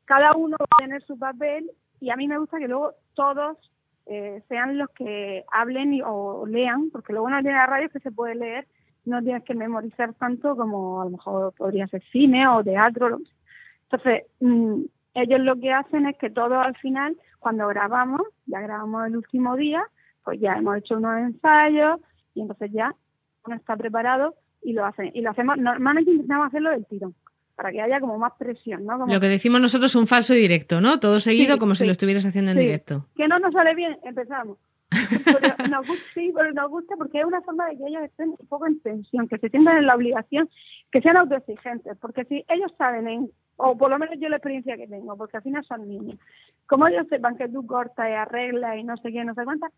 cada 0.07 0.35
uno 0.35 0.55
va 0.59 0.65
a 0.77 0.83
tener 0.83 1.03
su 1.03 1.19
papel 1.19 1.69
y 1.99 2.09
a 2.09 2.15
mí 2.15 2.27
me 2.27 2.37
gusta 2.39 2.57
que 2.57 2.67
luego 2.67 2.93
todos 3.13 3.57
eh, 4.05 4.41
sean 4.47 4.77
los 4.77 4.89
que 4.91 5.43
hablen 5.51 6.01
o 6.05 6.45
lean, 6.47 6.89
porque 6.91 7.11
lo 7.11 7.21
bueno 7.21 7.41
de 7.41 7.51
la 7.51 7.65
radio 7.65 7.89
que 7.89 7.99
se 7.99 8.11
puede 8.11 8.35
leer, 8.35 8.67
no 9.05 9.21
tienes 9.21 9.43
que 9.43 9.53
memorizar 9.53 10.13
tanto 10.13 10.55
como 10.55 11.01
a 11.01 11.05
lo 11.05 11.11
mejor 11.11 11.53
podría 11.53 11.87
ser 11.87 12.01
cine 12.11 12.47
o 12.47 12.63
teatro. 12.63 13.19
Entonces, 13.83 14.23
mm, 14.39 14.83
ellos 15.13 15.39
lo 15.41 15.59
que 15.59 15.73
hacen 15.73 16.07
es 16.07 16.17
que 16.17 16.29
todos 16.29 16.57
al 16.57 16.77
final, 16.77 17.17
cuando 17.39 17.67
grabamos, 17.67 18.21
ya 18.45 18.61
grabamos 18.61 19.07
el 19.07 19.17
último 19.17 19.57
día, 19.57 19.83
pues 20.23 20.39
ya 20.39 20.53
hemos 20.53 20.77
hecho 20.77 20.97
unos 20.97 21.17
ensayos 21.17 21.99
y 22.33 22.41
entonces 22.41 22.71
ya 22.71 22.95
uno 23.45 23.55
está 23.57 23.75
preparado 23.75 24.35
y 24.61 24.71
lo 24.71 24.85
hacen. 24.85 25.11
Y 25.13 25.21
lo 25.21 25.31
hacemos, 25.31 25.57
normalmente 25.57 26.11
intentamos 26.11 26.47
hacerlo 26.47 26.69
del 26.69 26.85
tirón 26.85 27.13
para 27.57 27.71
que 27.71 27.81
haya 27.81 27.99
como 27.99 28.19
más 28.19 28.33
presión, 28.37 28.85
¿no? 28.85 29.07
Lo 29.07 29.19
que 29.19 29.27
decimos 29.27 29.59
nosotros 29.59 29.91
es 29.91 29.95
un 29.95 30.05
falso 30.05 30.35
directo, 30.35 30.79
¿no? 30.79 30.99
Todo 30.99 31.19
seguido 31.19 31.57
como 31.57 31.73
si 31.73 31.85
lo 31.85 31.91
estuvieras 31.91 32.23
haciendo 32.23 32.51
en 32.51 32.59
directo. 32.59 33.07
Que 33.15 33.27
no 33.27 33.39
nos 33.39 33.51
sale 33.51 33.73
bien, 33.73 33.97
empezamos. 34.03 34.59
sí, 36.13 36.31
pero 36.35 36.53
nos 36.53 36.69
gusta 36.69 36.95
porque 36.95 37.19
es 37.19 37.25
una 37.25 37.41
forma 37.41 37.65
de 37.65 37.77
que 37.77 37.87
ellos 37.87 38.03
estén 38.03 38.29
un 38.29 38.47
poco 38.47 38.67
en 38.67 38.79
tensión, 38.81 39.27
que 39.27 39.39
se 39.39 39.49
sientan 39.49 39.77
en 39.77 39.87
la 39.87 39.95
obligación, 39.95 40.47
que 40.91 41.01
sean 41.01 41.17
autoexigentes, 41.17 41.97
porque 41.97 42.25
si 42.25 42.45
ellos 42.47 42.71
saben, 42.77 43.07
en, 43.07 43.31
o 43.55 43.75
por 43.75 43.89
lo 43.89 43.97
menos 43.97 44.19
yo 44.19 44.29
la 44.29 44.37
experiencia 44.37 44.77
que 44.77 44.87
tengo, 44.87 45.17
porque 45.17 45.37
al 45.37 45.43
final 45.43 45.65
son 45.65 45.87
niños, 45.87 46.19
como 46.67 46.87
ellos 46.87 47.07
sepan 47.09 47.37
que 47.37 47.49
tú 47.49 47.65
cortas 47.65 48.07
y 48.07 48.13
arreglas 48.13 48.77
y 48.77 48.83
no 48.83 48.95
sé 48.97 49.11
qué, 49.11 49.25
no 49.25 49.33
sé 49.33 49.43
cuántas, 49.43 49.73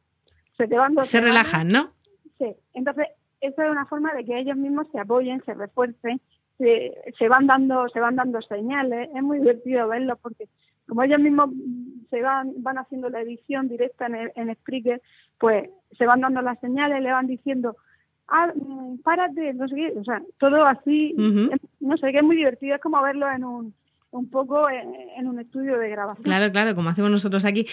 se 0.58 0.68
te 0.68 0.76
van 0.78 1.02
Se 1.04 1.22
relajan, 1.22 1.70
¿no? 1.70 1.94
Sí, 2.38 2.54
entonces 2.74 3.08
eso 3.40 3.62
es 3.64 3.72
una 3.72 3.86
forma 3.86 4.14
de 4.14 4.26
que 4.26 4.38
ellos 4.38 4.58
mismos 4.58 4.88
se 4.92 5.00
apoyen, 5.00 5.42
se 5.46 5.54
refuercen, 5.54 6.20
se, 6.60 6.94
se 7.18 7.28
van 7.28 7.48
dando 7.48 7.89
se 7.89 8.00
van 8.00 8.16
dando 8.16 8.39
señales, 8.44 9.10
es 9.16 9.24
muy 9.24 9.39
divertido 9.39 9.88
verlos 9.88 10.20
porque 10.22 10.46
como 10.88 11.04
ellos 11.04 11.20
mismos 11.20 11.51
se 12.10 12.22
van, 12.22 12.51
van 12.58 12.80
haciendo 12.80 13.10
la 13.10 13.22
edición 13.22 13.70
directa 13.70 14.08
en, 14.08 14.16
el, 14.16 14.32
en 14.36 14.54
Spreaker, 14.56 15.01
pues 15.38 15.70
se 15.98 16.06
van 16.06 16.22
dando 16.22 16.42
las 16.42 16.60
señales, 16.60 17.01
le 17.01 17.12
van 17.12 17.28
diciendo, 17.28 17.78
ah, 18.28 18.51
mm, 18.54 18.98
párate, 19.04 19.54
no 19.54 19.68
sé 19.68 19.75
qué, 19.75 19.94
o 19.98 20.04
sea, 20.04 20.22
todo 20.39 20.66
así, 20.66 21.13
no 21.80 21.98
sé, 21.98 22.12
que 22.12 22.18
es 22.18 22.24
muy 22.24 22.36
divertido, 22.36 22.75
es 22.75 22.82
como 22.82 23.01
verlo 23.01 23.32
en 23.32 23.44
un, 23.44 23.74
un 24.12 24.30
poco 24.30 24.68
en, 24.70 25.28
un 25.28 25.39
estudio 25.39 25.78
de 25.78 25.89
grabación. 25.89 26.24
Claro, 26.24 26.51
claro, 26.51 26.75
como 26.75 26.89
hacemos 26.89 27.12
nosotros 27.12 27.46
aquí. 27.46 27.66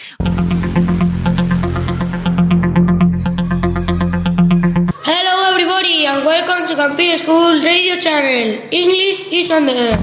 To 6.77 6.83
Campus 6.83 7.23
School 7.23 7.63
Radio 7.63 7.99
Channel. 7.99 8.69
English 8.71 9.33
is 9.33 9.51
on 9.51 9.67
the 9.67 9.73
air. 9.73 9.99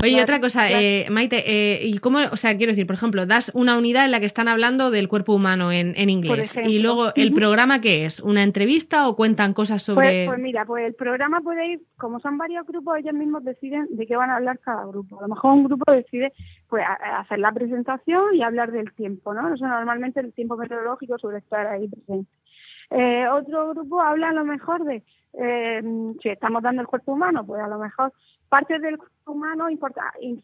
Oye, 0.00 0.22
otra 0.22 0.40
cosa, 0.40 0.70
eh, 0.70 1.06
Maite, 1.10 1.42
eh, 1.44 1.80
¿y 1.84 1.98
cómo, 1.98 2.18
o 2.30 2.36
sea, 2.36 2.56
quiero 2.56 2.72
decir, 2.72 2.86
por 2.86 2.94
ejemplo, 2.94 3.26
das 3.26 3.50
una 3.54 3.76
unidad 3.76 4.04
en 4.04 4.12
la 4.12 4.20
que 4.20 4.26
están 4.26 4.48
hablando 4.48 4.90
del 4.90 5.08
cuerpo 5.08 5.34
humano 5.34 5.70
en, 5.72 6.08
inglés 6.08 6.56
y 6.56 6.78
luego 6.78 7.12
el 7.14 7.34
programa 7.34 7.80
qué 7.80 8.06
es, 8.06 8.20
una 8.20 8.42
entrevista 8.42 9.08
o 9.08 9.16
cuentan 9.16 9.52
cosas 9.52 9.84
pues, 9.84 9.94
sobre. 9.94 10.26
Pues, 10.26 10.38
mira, 10.38 10.64
pues 10.64 10.86
el 10.86 10.94
programa 10.94 11.40
puede 11.40 11.72
ir, 11.72 11.80
como 11.98 12.20
son 12.20 12.38
varios 12.38 12.64
grupos, 12.66 12.96
ellos 12.98 13.12
mismos 13.12 13.44
deciden 13.44 13.86
de 13.90 14.06
qué 14.06 14.16
van 14.16 14.30
a 14.30 14.36
hablar 14.36 14.60
cada 14.60 14.86
grupo. 14.86 15.18
A 15.18 15.22
lo 15.22 15.28
mejor 15.28 15.52
un 15.52 15.64
grupo 15.64 15.92
decide, 15.92 16.32
pues, 16.68 16.84
hacer 17.18 17.40
la 17.40 17.52
presentación 17.52 18.34
y 18.34 18.42
hablar 18.42 18.70
del 18.70 18.92
tiempo, 18.92 19.34
¿no? 19.34 19.52
Eso 19.52 19.66
normalmente 19.66 20.20
el 20.20 20.32
tiempo 20.32 20.56
meteorológico 20.56 21.18
suele 21.18 21.38
estar 21.38 21.66
ahí 21.66 21.88
presente. 21.88 22.30
Eh, 22.90 23.28
otro 23.28 23.70
grupo 23.70 24.00
habla 24.00 24.30
a 24.30 24.32
lo 24.32 24.44
mejor 24.44 24.84
de 24.84 25.02
eh, 25.34 25.82
si 26.22 26.28
estamos 26.28 26.62
dando 26.62 26.82
el 26.82 26.88
cuerpo 26.88 27.12
humano, 27.12 27.44
pues 27.44 27.60
a 27.62 27.68
lo 27.68 27.78
mejor 27.78 28.12
parte 28.48 28.78
del 28.78 28.96
cuerpo 28.96 29.32
humano, 29.32 29.66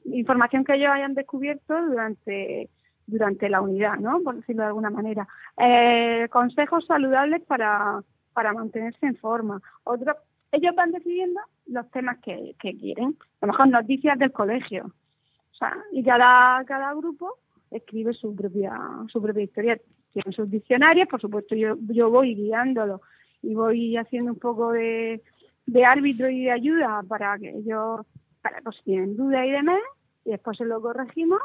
información 0.05 0.65
que 0.65 0.75
ellos 0.75 0.91
hayan 0.93 1.15
descubierto 1.15 1.75
durante 1.87 2.69
durante 3.07 3.49
la 3.49 3.61
unidad, 3.61 3.97
¿no? 3.97 4.21
Por 4.23 4.37
decirlo 4.37 4.63
de 4.63 4.69
alguna 4.69 4.91
manera. 4.91 5.29
Eh, 5.59 6.29
consejos 6.31 6.87
saludables 6.87 7.43
para, 7.43 8.03
para 8.33 8.53
mantenerse 8.53 9.07
en 9.07 9.17
forma. 9.17 9.61
Otro, 9.85 10.17
ellos 10.53 10.75
van 10.75 10.93
decidiendo 10.93 11.41
los 11.67 11.91
temas 11.91 12.19
que, 12.19 12.55
que 12.59 12.77
quieren. 12.77 13.17
A 13.41 13.47
lo 13.47 13.53
mejor 13.53 13.69
noticias 13.69 14.19
del 14.19 14.33
colegio. 14.33 14.87
O 14.87 15.57
sea, 15.57 15.77
y 15.93 16.03
cada, 16.03 16.65
cada 16.65 16.95
grupo 16.95 17.37
escribe 17.76 18.12
su 18.12 18.35
propia, 18.35 18.73
su 19.09 19.21
propia 19.21 19.43
historia. 19.43 19.81
Tienen 20.12 20.33
sus 20.33 20.50
diccionarios, 20.50 21.09
por 21.09 21.21
supuesto, 21.21 21.57
yo, 21.57 21.76
yo 21.88 22.09
voy 22.09 22.35
guiándolo 22.35 23.00
y 23.43 23.54
voy 23.54 23.97
haciendo 23.97 24.33
un 24.33 24.38
poco 24.38 24.73
de, 24.73 25.23
de 25.66 25.85
árbitro 25.85 26.31
y 26.31 26.45
de 26.45 26.52
ayuda 26.52 27.02
para 27.09 27.38
que 27.38 27.50
ellos, 27.50 28.07
para 28.40 28.61
pues 28.62 28.81
tienen 28.85 29.16
duda 29.16 29.45
y 29.45 29.50
demás, 29.50 29.81
y 30.25 30.31
después 30.31 30.57
se 30.57 30.64
lo 30.64 30.81
corregimos 30.81 31.40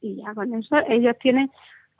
y 0.00 0.16
ya 0.16 0.34
con 0.34 0.54
eso 0.54 0.76
ellos 0.88 1.16
tienen, 1.20 1.50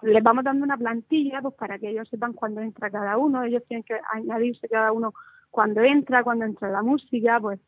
les 0.02 0.22
vamos 0.22 0.44
dando 0.44 0.64
una 0.64 0.76
plantilla 0.76 1.40
pues 1.42 1.54
para 1.54 1.78
que 1.78 1.90
ellos 1.90 2.08
sepan 2.08 2.32
cuándo 2.32 2.60
entra 2.60 2.90
cada 2.90 3.16
uno, 3.16 3.44
ellos 3.44 3.62
tienen 3.66 3.84
que 3.84 3.98
añadirse 4.12 4.68
cada 4.68 4.92
uno 4.92 5.12
cuando 5.50 5.82
entra, 5.82 6.22
cuando 6.22 6.44
entra 6.44 6.70
la 6.70 6.82
música, 6.82 7.38
pues 7.40 7.60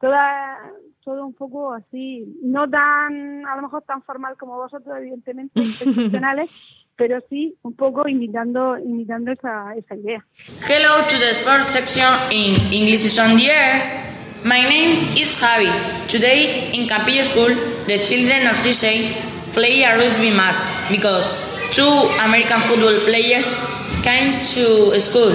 toda, 0.00 0.72
todo 1.04 1.26
un 1.26 1.34
poco 1.34 1.72
así, 1.72 2.24
no 2.42 2.68
tan, 2.68 3.46
a 3.46 3.56
lo 3.56 3.62
mejor 3.62 3.82
tan 3.82 4.02
formal 4.02 4.36
como 4.38 4.56
vosotros, 4.56 4.96
evidentemente, 4.98 5.60
profesionales, 5.82 6.50
pero 6.96 7.18
sí 7.28 7.54
un 7.62 7.74
poco 7.74 8.08
imitando, 8.08 8.78
imitando 8.78 9.32
esa, 9.32 9.74
esa 9.76 9.94
idea. 9.94 10.24
Hello 10.66 11.04
to 11.06 11.18
the 11.18 11.34
sports 11.34 11.66
section 11.66 12.08
in 12.30 12.54
English 12.72 13.04
is 13.04 13.18
on 13.18 13.36
the 13.36 13.50
air. 13.50 14.14
My 14.44 14.62
name 14.62 15.16
is 15.16 15.34
Javi. 15.40 15.70
Today 16.08 16.70
in 16.72 16.88
Capillo 16.88 17.22
School, 17.22 17.54
the 17.86 17.98
children 18.00 18.46
of 18.46 18.56
CISA 18.56 19.52
play 19.52 19.82
a 19.84 19.96
rugby 19.96 20.30
match 20.30 20.60
because 20.90 21.36
two 21.70 21.88
American 22.24 22.60
football 22.62 22.98
players 23.04 23.54
came 24.02 24.38
to 24.40 24.98
school. 25.00 25.32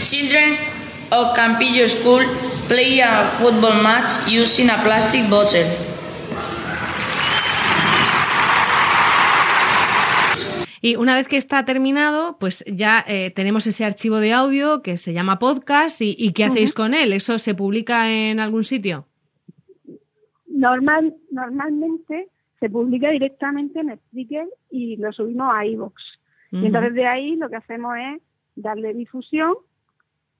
Children 0.00 0.58
of 1.12 1.36
Campillo 1.36 1.86
School 1.86 2.22
play 2.72 3.00
a 3.02 3.26
football 3.38 3.82
match 3.82 4.26
using 4.26 4.70
a 4.70 4.82
plastic 4.82 5.28
bottle. 5.28 5.68
Y 10.80 10.96
una 10.96 11.14
vez 11.14 11.28
que 11.28 11.36
está 11.36 11.66
terminado, 11.66 12.38
pues 12.40 12.64
ya 12.66 13.04
eh, 13.06 13.30
tenemos 13.30 13.66
ese 13.66 13.84
archivo 13.84 14.16
de 14.16 14.32
audio 14.32 14.80
que 14.80 14.96
se 14.96 15.12
llama 15.12 15.38
podcast 15.38 16.00
y, 16.00 16.32
¿qué 16.32 16.44
hacéis 16.44 16.72
con 16.72 16.94
él? 16.94 17.12
¿Eso 17.12 17.38
se 17.38 17.54
publica 17.54 18.10
en 18.10 18.40
algún 18.40 18.64
sitio? 18.64 19.04
Normal, 20.46 21.14
normalmente 21.30 22.28
se 22.58 22.70
publica 22.70 23.10
directamente 23.10 23.80
en 23.80 23.96
Spreaker 23.98 24.48
y 24.70 24.96
lo 24.96 25.12
subimos 25.12 25.52
a 25.54 25.66
iVoox. 25.66 26.02
Y 26.52 26.66
entonces 26.66 26.94
de 26.94 27.06
ahí 27.06 27.36
lo 27.36 27.50
que 27.50 27.56
hacemos 27.56 27.94
es 27.98 28.22
darle 28.56 28.94
difusión 28.94 29.54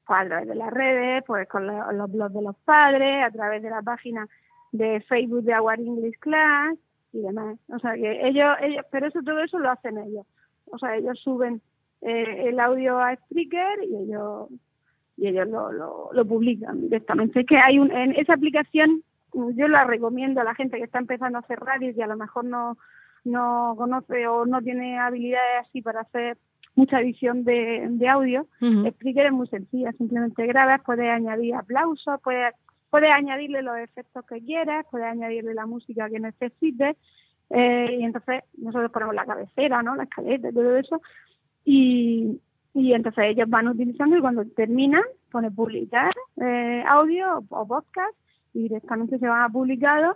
pues, 0.06 0.20
a 0.20 0.26
través 0.26 0.48
de 0.48 0.54
las 0.54 0.72
redes, 0.72 1.24
pues 1.26 1.48
con 1.48 1.66
los, 1.66 2.12
blogs 2.12 2.34
de 2.34 2.42
los 2.42 2.56
padres, 2.64 3.24
a 3.24 3.30
través 3.30 3.62
de 3.62 3.70
la 3.70 3.82
página 3.82 4.26
de 4.72 5.00
Facebook 5.02 5.42
de 5.42 5.58
Our 5.58 5.78
English 5.78 6.18
Class 6.18 6.76
y 7.12 7.20
demás. 7.20 7.58
O 7.68 7.78
sea 7.78 7.94
que 7.94 8.26
ellos, 8.26 8.56
ellos, 8.62 8.84
pero 8.90 9.06
eso 9.06 9.20
todo 9.22 9.40
eso 9.40 9.58
lo 9.58 9.70
hacen 9.70 9.98
ellos. 9.98 10.26
O 10.66 10.78
sea, 10.78 10.96
ellos 10.96 11.18
suben 11.20 11.60
eh, 12.00 12.48
el 12.48 12.58
audio 12.58 12.98
a 12.98 13.14
Spreaker 13.16 13.84
y 13.84 13.96
ellos 13.96 14.48
y 15.16 15.28
ellos 15.28 15.46
lo, 15.48 16.10
lo, 16.12 16.24
publican 16.24 16.80
directamente. 16.80 17.40
Es 17.40 17.46
que 17.46 17.58
hay 17.58 17.78
un, 17.78 17.92
en 17.92 18.12
esa 18.12 18.34
aplicación 18.34 19.02
yo 19.54 19.68
la 19.68 19.84
recomiendo 19.84 20.40
a 20.40 20.44
la 20.44 20.54
gente 20.54 20.78
que 20.78 20.84
está 20.84 20.98
empezando 20.98 21.38
a 21.38 21.42
hacer 21.42 21.60
radio 21.60 21.90
y 21.90 22.02
a 22.02 22.06
lo 22.06 22.16
mejor 22.16 22.44
no 22.44 22.76
no 23.24 23.74
conoce 23.76 24.26
o 24.26 24.46
no 24.46 24.60
tiene 24.62 24.98
habilidades 24.98 25.66
así 25.68 25.80
para 25.80 26.00
hacer 26.00 26.36
mucha 26.74 27.00
edición 27.00 27.44
de, 27.44 27.86
de 27.90 28.08
audio. 28.08 28.46
Spreaker 28.60 29.26
es 29.26 29.32
muy 29.32 29.46
sencilla, 29.48 29.92
simplemente 29.92 30.46
grabas, 30.46 30.80
puedes 30.84 31.08
añadir 31.08 31.54
aplausos, 31.54 32.20
puedes 32.22 32.54
puedes 32.92 33.10
añadirle 33.10 33.62
los 33.62 33.78
efectos 33.78 34.22
que 34.26 34.38
quieras, 34.42 34.84
puedes 34.90 35.06
añadirle 35.06 35.54
la 35.54 35.64
música 35.64 36.10
que 36.10 36.20
necesites, 36.20 36.94
eh, 37.48 37.96
y 37.98 38.04
entonces 38.04 38.44
nosotros 38.58 38.92
ponemos 38.92 39.14
la 39.14 39.24
cabecera, 39.24 39.82
¿no? 39.82 39.96
La 39.96 40.02
escaleta, 40.02 40.52
todo 40.52 40.76
eso, 40.76 41.00
y, 41.64 42.38
y 42.74 42.92
entonces 42.92 43.24
ellos 43.28 43.48
van 43.48 43.68
utilizando 43.68 44.14
y 44.14 44.20
cuando 44.20 44.44
terminan, 44.44 45.04
pone 45.30 45.50
publicar 45.50 46.12
eh, 46.36 46.84
audio 46.86 47.42
o, 47.48 47.66
podcast 47.66 48.14
y 48.52 48.64
directamente 48.64 49.18
se 49.18 49.26
van 49.26 49.40
a 49.40 49.48
publicado 49.48 50.14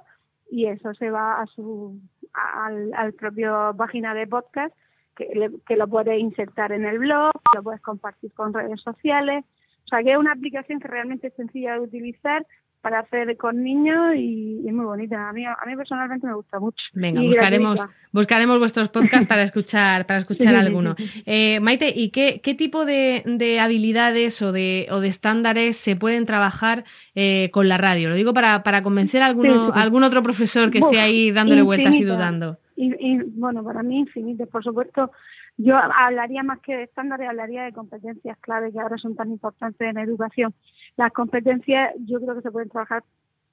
y 0.50 0.66
eso 0.66 0.92
se 0.92 1.10
va 1.10 1.40
a 1.40 1.46
su 1.46 1.98
al, 2.34 2.92
al 2.92 3.14
propio 3.14 3.74
página 3.74 4.12
de 4.12 4.26
podcast 4.26 4.74
que, 5.16 5.50
que 5.66 5.76
lo 5.76 5.88
puedes 5.88 6.20
insertar 6.20 6.72
en 6.72 6.84
el 6.84 6.98
blog, 6.98 7.32
lo 7.54 7.62
puedes 7.62 7.80
compartir 7.80 8.32
con 8.32 8.52
redes 8.52 8.80
sociales. 8.82 9.44
O 9.84 9.88
sea 9.88 10.02
que 10.02 10.12
es 10.12 10.18
una 10.18 10.32
aplicación 10.32 10.80
que 10.80 10.88
realmente 10.88 11.28
es 11.28 11.34
sencilla 11.34 11.74
de 11.74 11.80
utilizar 11.80 12.46
para 12.86 13.00
hacer 13.00 13.36
con 13.36 13.64
niños 13.64 14.14
y, 14.14 14.62
es 14.64 14.72
muy 14.72 14.84
bonita. 14.84 15.28
A 15.28 15.32
mí, 15.32 15.44
a 15.44 15.56
mí 15.66 15.74
personalmente 15.74 16.24
me 16.24 16.34
gusta 16.34 16.60
mucho. 16.60 16.84
Venga, 16.92 17.20
buscaremos, 17.20 17.84
buscaremos 18.12 18.60
vuestros 18.60 18.90
podcasts 18.90 19.26
para 19.26 19.42
escuchar, 19.42 20.06
para 20.06 20.20
escuchar 20.20 20.54
alguno. 20.54 20.94
Eh, 21.24 21.58
Maite, 21.58 21.92
¿y 21.92 22.10
qué, 22.10 22.40
qué 22.44 22.54
tipo 22.54 22.84
de, 22.84 23.24
de, 23.26 23.58
habilidades 23.58 24.40
o 24.40 24.52
de, 24.52 24.86
o 24.92 25.00
de 25.00 25.08
estándares 25.08 25.76
se 25.76 25.96
pueden 25.96 26.26
trabajar 26.26 26.84
eh, 27.16 27.50
con 27.52 27.68
la 27.68 27.76
radio? 27.76 28.08
Lo 28.08 28.14
digo 28.14 28.32
para, 28.32 28.62
para 28.62 28.84
convencer 28.84 29.20
a 29.20 29.26
alguno, 29.26 29.72
algún 29.74 30.04
otro 30.04 30.22
profesor 30.22 30.70
que 30.70 30.78
esté 30.78 31.00
ahí 31.00 31.32
dándole 31.32 31.62
vueltas 31.62 31.96
y 31.96 32.04
dudando. 32.04 32.60
Y, 32.76 32.94
y, 32.98 33.22
bueno, 33.38 33.64
para 33.64 33.82
mí 33.82 33.98
infinitas, 34.00 34.48
por 34.48 34.62
supuesto. 34.62 35.10
Yo 35.56 35.76
hablaría 35.76 36.42
más 36.42 36.60
que 36.60 36.76
de 36.76 36.82
estándares, 36.82 37.28
hablaría 37.28 37.64
de 37.64 37.72
competencias 37.72 38.36
clave 38.38 38.72
que 38.72 38.78
ahora 38.78 38.98
son 38.98 39.16
tan 39.16 39.30
importantes 39.30 39.88
en 39.88 39.96
educación. 39.96 40.54
Las 40.96 41.12
competencias 41.12 41.94
yo 42.00 42.20
creo 42.20 42.34
que 42.34 42.42
se 42.42 42.50
pueden 42.50 42.68
trabajar 42.68 43.02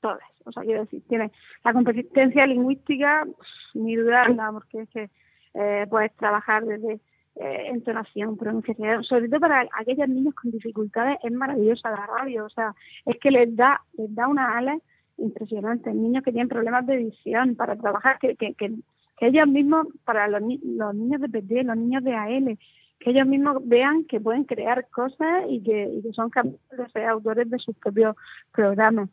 todas. 0.01 0.19
O 0.43 0.51
sea, 0.51 0.63
quiero 0.63 0.81
decir, 0.81 1.01
tiene 1.07 1.31
la 1.63 1.71
competencia 1.71 2.45
lingüística, 2.45 3.25
ni 3.73 3.95
dudarla, 3.95 4.51
porque 4.51 4.81
es 4.81 4.89
que 4.89 5.09
eh, 5.53 5.87
puedes 5.89 6.13
trabajar 6.17 6.65
desde 6.65 6.99
eh, 7.35 7.67
entonación, 7.67 8.37
pronunciación, 8.37 9.03
sobre 9.03 9.29
todo 9.29 9.39
para 9.39 9.67
aquellos 9.79 10.09
niños 10.09 10.35
con 10.35 10.51
dificultades, 10.51 11.17
es 11.23 11.31
maravillosa 11.31 11.89
la 11.89 12.05
radio. 12.05 12.45
O 12.45 12.49
sea, 12.49 12.75
es 13.05 13.17
que 13.17 13.31
les 13.31 13.55
da, 13.55 13.81
les 13.93 14.13
da 14.13 14.27
una 14.27 14.57
ala 14.57 14.77
impresionante. 15.17 15.93
Niños 15.93 16.23
que 16.23 16.31
tienen 16.31 16.49
problemas 16.49 16.85
de 16.85 16.97
visión 16.97 17.55
para 17.55 17.77
trabajar, 17.77 18.19
que, 18.19 18.35
que 18.35 18.75
que 19.17 19.27
ellos 19.27 19.47
mismos, 19.47 19.87
para 20.03 20.27
los, 20.27 20.41
los 20.63 20.95
niños 20.95 21.21
de 21.21 21.29
PD, 21.29 21.63
los 21.63 21.77
niños 21.77 22.03
de 22.03 22.15
AL, 22.15 22.57
que 22.99 23.09
ellos 23.09 23.27
mismos 23.27 23.57
vean 23.65 24.05
que 24.05 24.19
pueden 24.19 24.45
crear 24.45 24.87
cosas 24.89 25.45
y 25.49 25.61
que, 25.61 25.89
y 25.93 26.01
que 26.01 26.13
son 26.13 26.29
capaces 26.29 26.59
de 26.71 26.89
ser 26.89 27.05
autores 27.05 27.49
de 27.49 27.59
sus 27.59 27.75
propios 27.75 28.15
programas. 28.51 29.09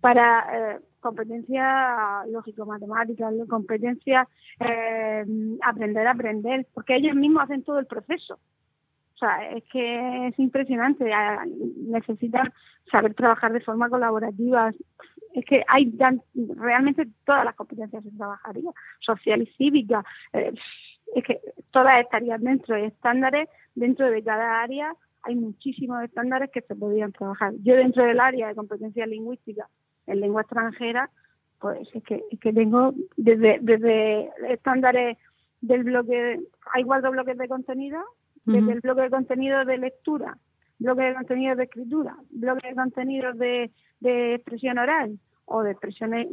Para 0.00 0.74
eh, 0.74 0.80
competencias 1.00 2.26
lógico-matemáticas, 2.28 3.32
competencias 3.48 4.26
eh, 4.60 5.24
aprender 5.62 6.06
a 6.06 6.12
aprender, 6.12 6.66
porque 6.72 6.96
ellos 6.96 7.14
mismos 7.14 7.44
hacen 7.44 7.62
todo 7.62 7.78
el 7.78 7.86
proceso. 7.86 8.38
O 9.14 9.18
sea, 9.18 9.50
es 9.50 9.64
que 9.64 10.28
es 10.28 10.38
impresionante. 10.38 11.10
Necesitan 11.76 12.52
saber 12.90 13.14
trabajar 13.14 13.52
de 13.52 13.60
forma 13.60 13.88
colaborativa. 13.88 14.72
Es 15.34 15.44
que 15.44 15.64
hay 15.68 15.96
realmente 16.34 17.08
todas 17.24 17.44
las 17.44 17.54
competencias 17.54 18.04
se 18.04 18.10
trabajaría, 18.10 18.70
social 19.00 19.42
y 19.42 19.46
cívica. 19.56 20.04
Eh, 20.32 20.52
es 21.14 21.24
que 21.24 21.40
todas 21.70 22.00
estarían 22.00 22.42
dentro 22.42 22.74
de 22.74 22.86
estándares, 22.86 23.48
dentro 23.74 24.10
de 24.10 24.22
cada 24.22 24.62
área 24.62 24.94
hay 25.24 25.34
muchísimos 25.36 26.02
estándares 26.02 26.50
que 26.50 26.60
se 26.60 26.76
podrían 26.76 27.12
trabajar. 27.12 27.54
Yo 27.62 27.74
dentro 27.76 28.04
del 28.04 28.20
área 28.20 28.48
de 28.48 28.54
competencias 28.54 29.08
lingüísticas 29.08 29.68
en 30.06 30.20
lengua 30.20 30.42
extranjera, 30.42 31.10
pues 31.60 31.88
es 31.94 32.02
que, 32.04 32.22
es 32.30 32.38
que 32.40 32.52
tengo 32.52 32.92
desde, 33.16 33.58
desde 33.62 34.30
estándares 34.52 35.16
del 35.62 35.84
bloque, 35.84 36.40
hay 36.74 36.84
cuatro 36.84 37.10
bloques 37.10 37.38
de 37.38 37.48
contenido, 37.48 38.00
desde 38.44 38.72
el 38.72 38.80
bloque 38.80 39.02
de 39.02 39.10
contenido 39.10 39.64
de 39.64 39.78
lectura, 39.78 40.36
bloque 40.78 41.02
de 41.02 41.14
contenido 41.14 41.56
de 41.56 41.64
escritura, 41.64 42.16
bloque 42.30 42.68
de 42.68 42.74
contenido 42.74 43.32
de, 43.32 43.70
de 44.00 44.34
expresión 44.34 44.78
oral 44.78 45.18
o 45.46 45.62
de 45.62 45.72
expresiones 45.72 46.28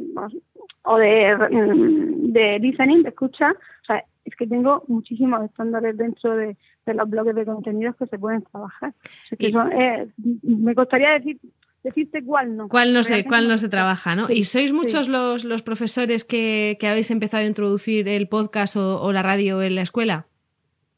o 0.84 0.96
de, 0.96 1.36
mm, 1.36 2.32
de 2.32 2.58
listening, 2.58 3.02
de 3.02 3.10
escucha, 3.10 3.50
o 3.50 3.84
sea, 3.84 4.04
es 4.24 4.36
que 4.36 4.46
tengo 4.46 4.84
muchísimos 4.88 5.44
estándares 5.44 5.96
dentro 5.96 6.36
de, 6.36 6.56
los 6.86 7.10
bloques 7.10 7.34
de 7.34 7.44
contenidos 7.44 7.96
que 7.96 8.06
se 8.06 8.18
pueden 8.18 8.42
trabajar. 8.42 8.92
Eh, 9.38 10.08
me 10.42 10.74
gustaría 10.74 11.10
decir 11.12 11.38
decirte 11.82 12.22
cuál 12.22 12.56
no. 12.56 12.68
Cuál 12.68 12.92
no 12.92 13.02
sé, 13.02 13.24
cuál 13.24 13.48
no 13.48 13.58
se 13.58 13.68
trabaja, 13.68 14.14
¿no? 14.14 14.28
¿Y 14.30 14.44
sois 14.44 14.72
muchos 14.72 15.08
los, 15.08 15.44
los 15.44 15.62
profesores 15.62 16.24
que, 16.24 16.76
que, 16.78 16.86
habéis 16.86 17.10
empezado 17.10 17.42
a 17.42 17.46
introducir 17.46 18.08
el 18.08 18.28
podcast 18.28 18.76
o, 18.76 19.12
la 19.12 19.22
radio 19.22 19.62
en 19.62 19.74
la 19.74 19.82
escuela? 19.82 20.26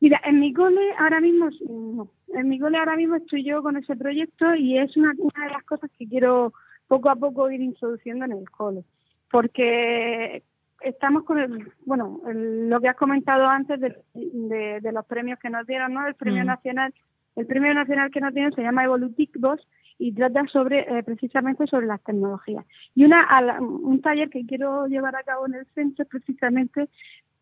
Mira, 0.05 0.21
en 0.23 0.39
mi 0.39 0.53
cole 0.53 0.83
ahora 0.99 1.19
mismo 1.19 1.49
no. 1.67 2.11
En 2.35 2.51
mi 2.51 2.59
cole 2.59 2.77
ahora 2.77 2.95
mismo 2.95 3.17
estoy 3.17 3.43
yo 3.43 3.63
con 3.63 3.79
ese 3.79 3.97
proyecto 3.97 4.55
y 4.55 4.77
es 4.77 4.95
una, 4.99 5.13
una 5.17 5.47
de 5.47 5.53
las 5.53 5.65
cosas 5.65 5.91
que 5.99 6.07
quiero 6.07 6.53
poco 6.87 7.09
a 7.09 7.17
poco 7.17 7.51
ir 7.51 7.63
introduciendo 7.63 8.27
en 8.27 8.33
el 8.33 8.51
cole. 8.51 8.85
Porque 9.31 10.43
estamos 10.83 11.25
con 11.25 11.39
el, 11.39 11.73
bueno, 11.87 12.21
lo 12.27 12.81
que 12.83 12.89
has 12.89 12.97
comentado 12.97 13.47
antes 13.47 13.81
de, 13.81 13.97
de, 14.83 14.93
los 14.93 15.07
premios 15.07 15.39
que 15.39 15.49
nos 15.49 15.67
dieron, 15.67 15.95
¿no? 15.95 16.07
El 16.07 16.17
premio 16.17 16.43
mm. 16.43 16.49
nacional, 16.49 16.93
el 17.37 17.47
premio 17.47 17.73
nacional 17.73 18.11
que 18.11 18.21
nos 18.21 18.35
dieron 18.35 18.53
se 18.53 18.61
llama 18.61 18.85
Evolutic 18.85 19.41
Boss 19.41 19.67
y 19.99 20.13
trata 20.13 20.47
sobre 20.49 20.81
eh, 20.81 21.03
precisamente 21.03 21.67
sobre 21.67 21.87
las 21.87 22.03
tecnologías. 22.03 22.67
Y 22.95 23.07
una 23.07 23.27
un 23.59 24.03
taller 24.03 24.29
que 24.29 24.45
quiero 24.45 24.87
llevar 24.87 25.17
a 25.17 25.23
cabo 25.23 25.47
en 25.47 25.55
el 25.55 25.67
centro 25.75 26.03
es 26.03 26.11
precisamente 26.11 26.91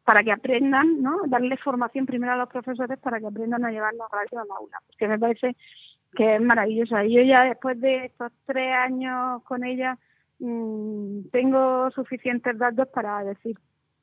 para 0.04 0.25
que 0.25 0.32
aprendan, 0.32 1.00
¿no? 1.02 1.21
Darle 1.26 1.56
formación 1.56 2.06
primero 2.06 2.32
a 2.32 2.37
los 2.37 2.49
profesores 2.49 2.99
para 2.99 3.21
que 3.21 3.26
aprendan 3.26 3.64
a 3.64 3.71
llevar 3.71 3.94
la 3.94 4.06
radio 4.11 4.40
al 4.40 4.50
aula, 4.50 4.78
porque 4.87 5.09
me 5.09 5.18
parece 5.18 5.56
que 6.14 6.37
es 6.37 6.40
maravillosa. 6.40 7.04
Y 7.04 7.14
yo 7.14 7.23
ya 7.23 7.44
después 7.44 7.80
de 7.80 8.06
estos 8.06 8.32
tres 8.47 8.75
años 8.75 9.42
con 9.44 9.64
ella 9.64 9.99
mmm, 10.38 11.23
tengo 11.30 11.90
suficientes 11.92 12.59
datos 12.59 12.88
para 12.88 13.23
decir 13.25 13.56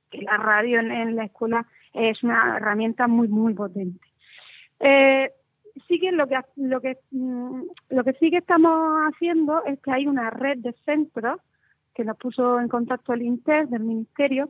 que 0.10 0.22
la 0.22 0.38
radio 0.38 0.80
en, 0.80 1.16
la 1.16 1.26
escuela 1.26 1.68
es 1.94 2.24
una 2.24 2.58
herramienta 2.58 3.08
muy, 3.08 3.28
muy 3.28 3.54
potente. 3.54 4.08
Eh, 4.80 5.32
sí 5.88 6.00
que 6.00 6.12
lo 6.12 6.28
que 6.28 6.40
lo 6.56 6.82
que 6.82 6.98
mm, 7.12 7.62
lo 7.90 8.04
que 8.04 8.14
sí 8.14 8.32
que 8.32 8.38
estamos 8.38 9.02
haciendo 9.12 9.64
es 9.66 9.80
que 9.82 9.92
hay 9.92 10.08
una 10.08 10.30
red 10.30 10.60
de 10.60 10.74
centros 10.86 11.42
que 11.94 12.06
nos 12.06 12.18
puso 12.18 12.60
en 12.60 12.70
contacto 12.70 13.14
el 13.14 13.22
INTER 13.22 13.68
del 13.68 13.84
ministerio 13.84 14.50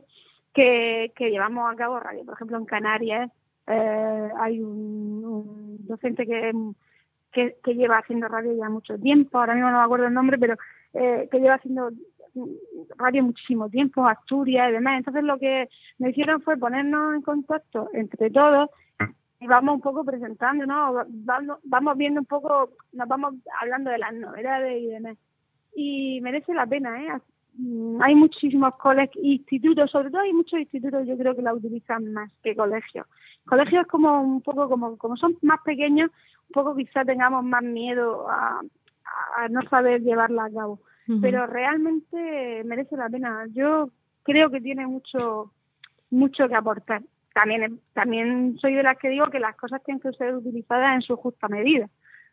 que, 0.54 1.12
que 1.16 1.30
llevamos 1.30 1.72
a 1.72 1.76
cabo 1.76 2.00
radio. 2.00 2.24
Por 2.24 2.34
ejemplo, 2.34 2.58
en 2.58 2.64
Canarias 2.64 3.30
eh, 3.66 4.30
hay 4.38 4.60
un, 4.60 5.86
docente 5.86 6.26
que, 6.26 6.52
que, 7.32 7.74
lleva 7.74 7.98
haciendo 7.98 8.28
radio 8.28 8.52
ya 8.56 8.68
mucho 8.68 8.98
tiempo, 8.98 9.38
ahora 9.38 9.54
mismo 9.54 9.70
no 9.70 9.78
me 9.78 9.84
acuerdo 9.84 10.06
el 10.06 10.14
nombre, 10.14 10.38
pero 10.38 10.56
eh, 10.94 11.28
que 11.30 11.38
lleva 11.38 11.54
haciendo 11.54 11.90
radio 12.96 13.24
muchísimo 13.24 13.68
tiempo, 13.68 14.06
Asturias 14.06 14.70
y 14.70 14.72
demás. 14.72 14.98
Entonces 14.98 15.22
lo 15.24 15.38
que 15.38 15.68
me 15.98 16.10
hicieron 16.10 16.40
fue 16.42 16.56
ponernos 16.56 17.14
en 17.14 17.22
contacto 17.22 17.88
entre 17.92 18.30
todos 18.30 18.70
y 19.40 19.46
vamos 19.46 19.76
un 19.76 19.80
poco 19.80 20.04
presentando, 20.04 20.66
¿no? 20.66 21.04
Vamos, 21.64 21.96
viendo 21.96 22.20
un 22.20 22.26
poco, 22.26 22.72
nos 22.92 23.08
vamos 23.08 23.34
hablando 23.60 23.90
de 23.90 23.98
las 23.98 24.12
novedades 24.14 24.82
y 24.82 24.86
demás. 24.86 25.16
Y 25.74 26.20
merece 26.20 26.52
la 26.52 26.66
pena, 26.66 27.02
¿eh? 27.02 27.20
Mm, 27.58 28.00
hay 28.02 28.14
muchísimos 28.14 28.74
colegios, 28.76 29.24
institutos, 29.24 29.90
sobre 29.90 30.10
todo 30.10 30.20
hay 30.20 30.32
muchos 30.32 30.60
institutos, 30.60 31.06
yo 31.06 31.16
creo 31.16 31.34
que 31.34 31.42
la 31.42 31.54
utilizan 31.54 32.12
más 32.12 32.30
que 32.42 32.54
colegios. 32.54 33.06
Colegios 33.46 33.86
como 33.86 34.20
un 34.20 34.40
poco, 34.42 34.68
como, 34.68 34.96
como 34.96 35.16
son 35.16 35.36
más 35.42 35.60
pequeños, 35.62 36.10
un 36.48 36.52
poco 36.52 36.76
quizá 36.76 37.04
tengamos 37.04 37.44
más 37.44 37.62
miedo 37.62 38.28
a, 38.28 38.60
a 39.36 39.48
no 39.48 39.62
saber 39.68 40.02
llevarla 40.02 40.44
a 40.44 40.50
cabo. 40.50 40.80
Pero 41.20 41.44
realmente 41.48 42.62
merece 42.64 42.96
la 42.96 43.08
pena. 43.08 43.44
Yo 43.50 43.90
creo 44.22 44.48
que 44.48 44.60
tiene 44.60 44.86
mucho, 44.86 45.50
mucho 46.08 46.46
que 46.46 46.54
aportar 46.54 47.02
también, 47.34 47.80
también 47.94 48.58
soy 48.58 48.74
de 48.74 48.82
las 48.82 48.98
que 48.98 49.08
digo 49.08 49.26
que 49.28 49.40
las 49.40 49.56
cosas 49.56 49.82
tienen 49.82 50.00
que 50.00 50.12
ser 50.12 50.34
utilizadas 50.34 50.94
en 50.94 51.02
su 51.02 51.16
justa 51.16 51.48
medida. 51.48 51.86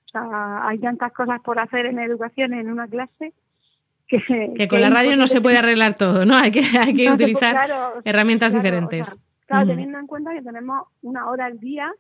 O 0.06 0.10
sea, 0.10 0.68
hay 0.68 0.80
tantas 0.80 1.12
cosas 1.14 1.42
por 1.42 1.60
hacer 1.60 1.86
en 1.86 2.00
educación 2.00 2.54
en 2.54 2.72
una 2.72 2.88
clase 2.88 3.34
que, 4.28 4.54
que 4.56 4.68
con 4.68 4.82
la 4.82 4.90
radio 4.90 5.18
no 5.18 5.28
se 5.28 5.42
puede 5.42 5.58
arreglar 5.58 5.96
todo, 5.96 6.26
¿no? 6.26 6.36
Hay 6.36 6.52
que, 6.52 6.62
hay 6.82 6.94
que 6.94 7.12
utilizar 7.12 7.58
herramientas 8.06 8.54
diferentes. 8.54 9.16
claro, 9.46 9.68
teniendo 9.68 10.00
en 10.00 10.08
cuenta 10.08 10.34
que 10.34 10.42
tenemos 10.42 10.88
una 11.02 11.30
hora 11.30 11.46
al 11.46 11.60
día, 11.60 11.92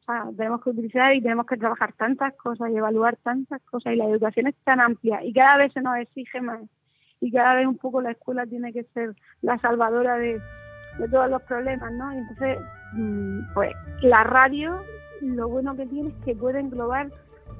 o 0.00 0.04
sea, 0.04 0.24
tenemos 0.36 0.62
que 0.62 0.70
utilizar 0.70 1.14
y 1.14 1.20
tenemos 1.20 1.46
que 1.46 1.56
trabajar 1.56 1.92
tantas 1.94 2.34
cosas 2.36 2.70
y 2.70 2.76
evaluar 2.76 3.16
tantas 3.16 3.60
cosas 3.62 3.92
y 3.92 3.96
la 3.96 4.04
educación 4.04 4.46
es 4.46 4.54
tan 4.62 4.80
amplia 4.80 5.24
y 5.24 5.32
cada 5.32 5.56
vez 5.56 5.72
se 5.72 5.80
nos 5.80 5.96
exige 5.98 6.40
más 6.40 6.60
y 7.20 7.32
cada 7.32 7.54
vez 7.54 7.66
un 7.66 7.78
poco 7.78 8.00
la 8.00 8.12
escuela 8.12 8.46
tiene 8.46 8.72
que 8.72 8.84
ser 8.94 9.14
la 9.42 9.58
salvadora 9.58 10.16
de, 10.18 10.40
de 10.98 11.08
todos 11.08 11.28
los 11.30 11.42
problemas, 11.42 11.92
¿no? 11.92 12.12
Y 12.14 12.18
entonces, 12.18 12.58
mm, 12.92 13.40
pues 13.54 13.72
la 14.02 14.22
radio, 14.22 14.80
lo 15.22 15.48
bueno 15.48 15.74
que 15.76 15.86
tiene 15.86 16.10
es 16.10 16.24
que 16.24 16.34
puede 16.34 16.60
englobar 16.60 17.10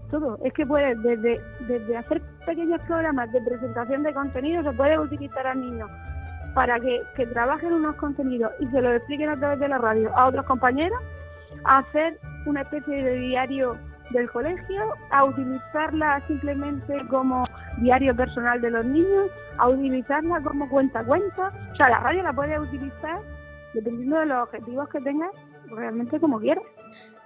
todo. 0.09 0.39
Es 0.45 0.53
que 0.53 0.67
puede, 0.67 0.95
desde, 0.97 1.41
desde 1.61 1.97
hacer 1.97 2.23
pequeños 2.45 2.81
programas 2.83 3.31
de 3.33 3.41
presentación 3.41 4.03
de 4.03 4.15
contenido, 4.15 4.63
se 4.63 4.73
puede 4.73 4.99
utilizar 4.99 5.47
a 5.47 5.55
niños 5.55 5.91
para 6.55 6.81
que, 6.81 7.03
que 7.17 7.27
trabajen 7.27 7.73
unos 7.73 7.97
contenidos 7.97 8.53
y 8.61 8.67
se 8.69 8.81
los 8.81 8.97
expliquen 8.97 9.29
a 9.29 9.37
través 9.37 9.59
de 9.61 9.69
la 9.69 9.79
radio 9.79 10.11
a 10.17 10.27
otros 10.27 10.47
compañeros, 10.47 10.99
a 11.65 11.79
hacer 11.79 12.19
una 12.47 12.63
especie 12.63 13.03
de 13.03 13.15
diario 13.17 13.77
del 14.11 14.31
colegio, 14.31 14.95
a 15.11 15.25
utilizarla 15.25 16.23
simplemente 16.27 16.95
como 17.09 17.45
diario 17.79 18.15
personal 18.15 18.61
de 18.61 18.71
los 18.71 18.85
niños, 18.85 19.31
a 19.59 19.69
utilizarla 19.69 20.41
como 20.41 20.69
cuenta 20.69 21.05
cuenta. 21.05 21.53
O 21.73 21.77
sea, 21.77 21.89
la 21.89 22.01
radio 22.01 22.23
la 22.23 22.33
puedes 22.33 22.59
utilizar 22.59 23.21
dependiendo 23.75 24.19
de 24.19 24.27
los 24.27 24.45
objetivos 24.45 24.89
que 24.89 25.01
tengas, 25.01 25.31
realmente 25.69 26.19
como 26.19 26.41
quieras. 26.41 26.65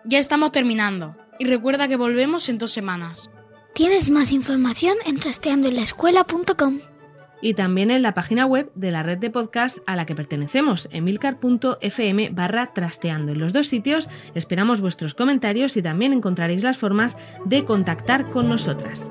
Ya 0.05 0.19
estamos 0.19 0.53
terminando 0.53 1.17
y 1.39 1.45
recuerda 1.45 1.87
que 1.87 1.97
volvemos 1.97 2.49
en 2.49 2.59
dos 2.59 2.73
semanas. 2.73 3.31
Tienes 3.75 4.11
más 4.11 4.33
información 4.33 4.97
en 5.07 5.17
trasteandoenlaescuela.com 5.17 6.79
y 7.43 7.55
también 7.55 7.91
en 7.91 8.03
la 8.03 8.15
página 8.15 8.45
web 8.45 8.71
de 8.75 8.91
la 8.91 9.03
red 9.03 9.19
de 9.19 9.31
podcast 9.31 9.79
a 9.87 9.97
la 9.97 10.07
que 10.07 10.15
pertenecemos, 10.15 10.89
emilcar.fm 10.91 12.31
barra 12.31 12.73
trasteando. 12.75 13.33
En 13.33 13.41
los 13.41 13.53
dos 13.53 13.69
sitios 13.69 14.09
esperamos 14.35 14.81
vuestros 14.81 15.15
comentarios 15.15 15.77
y 15.77 15.83
también 15.83 16.13
encontraréis 16.13 16.63
las 16.63 16.79
formas 16.79 17.17
de 17.45 17.65
contactar 17.65 18.31
con 18.31 18.49
nosotras. 18.49 19.11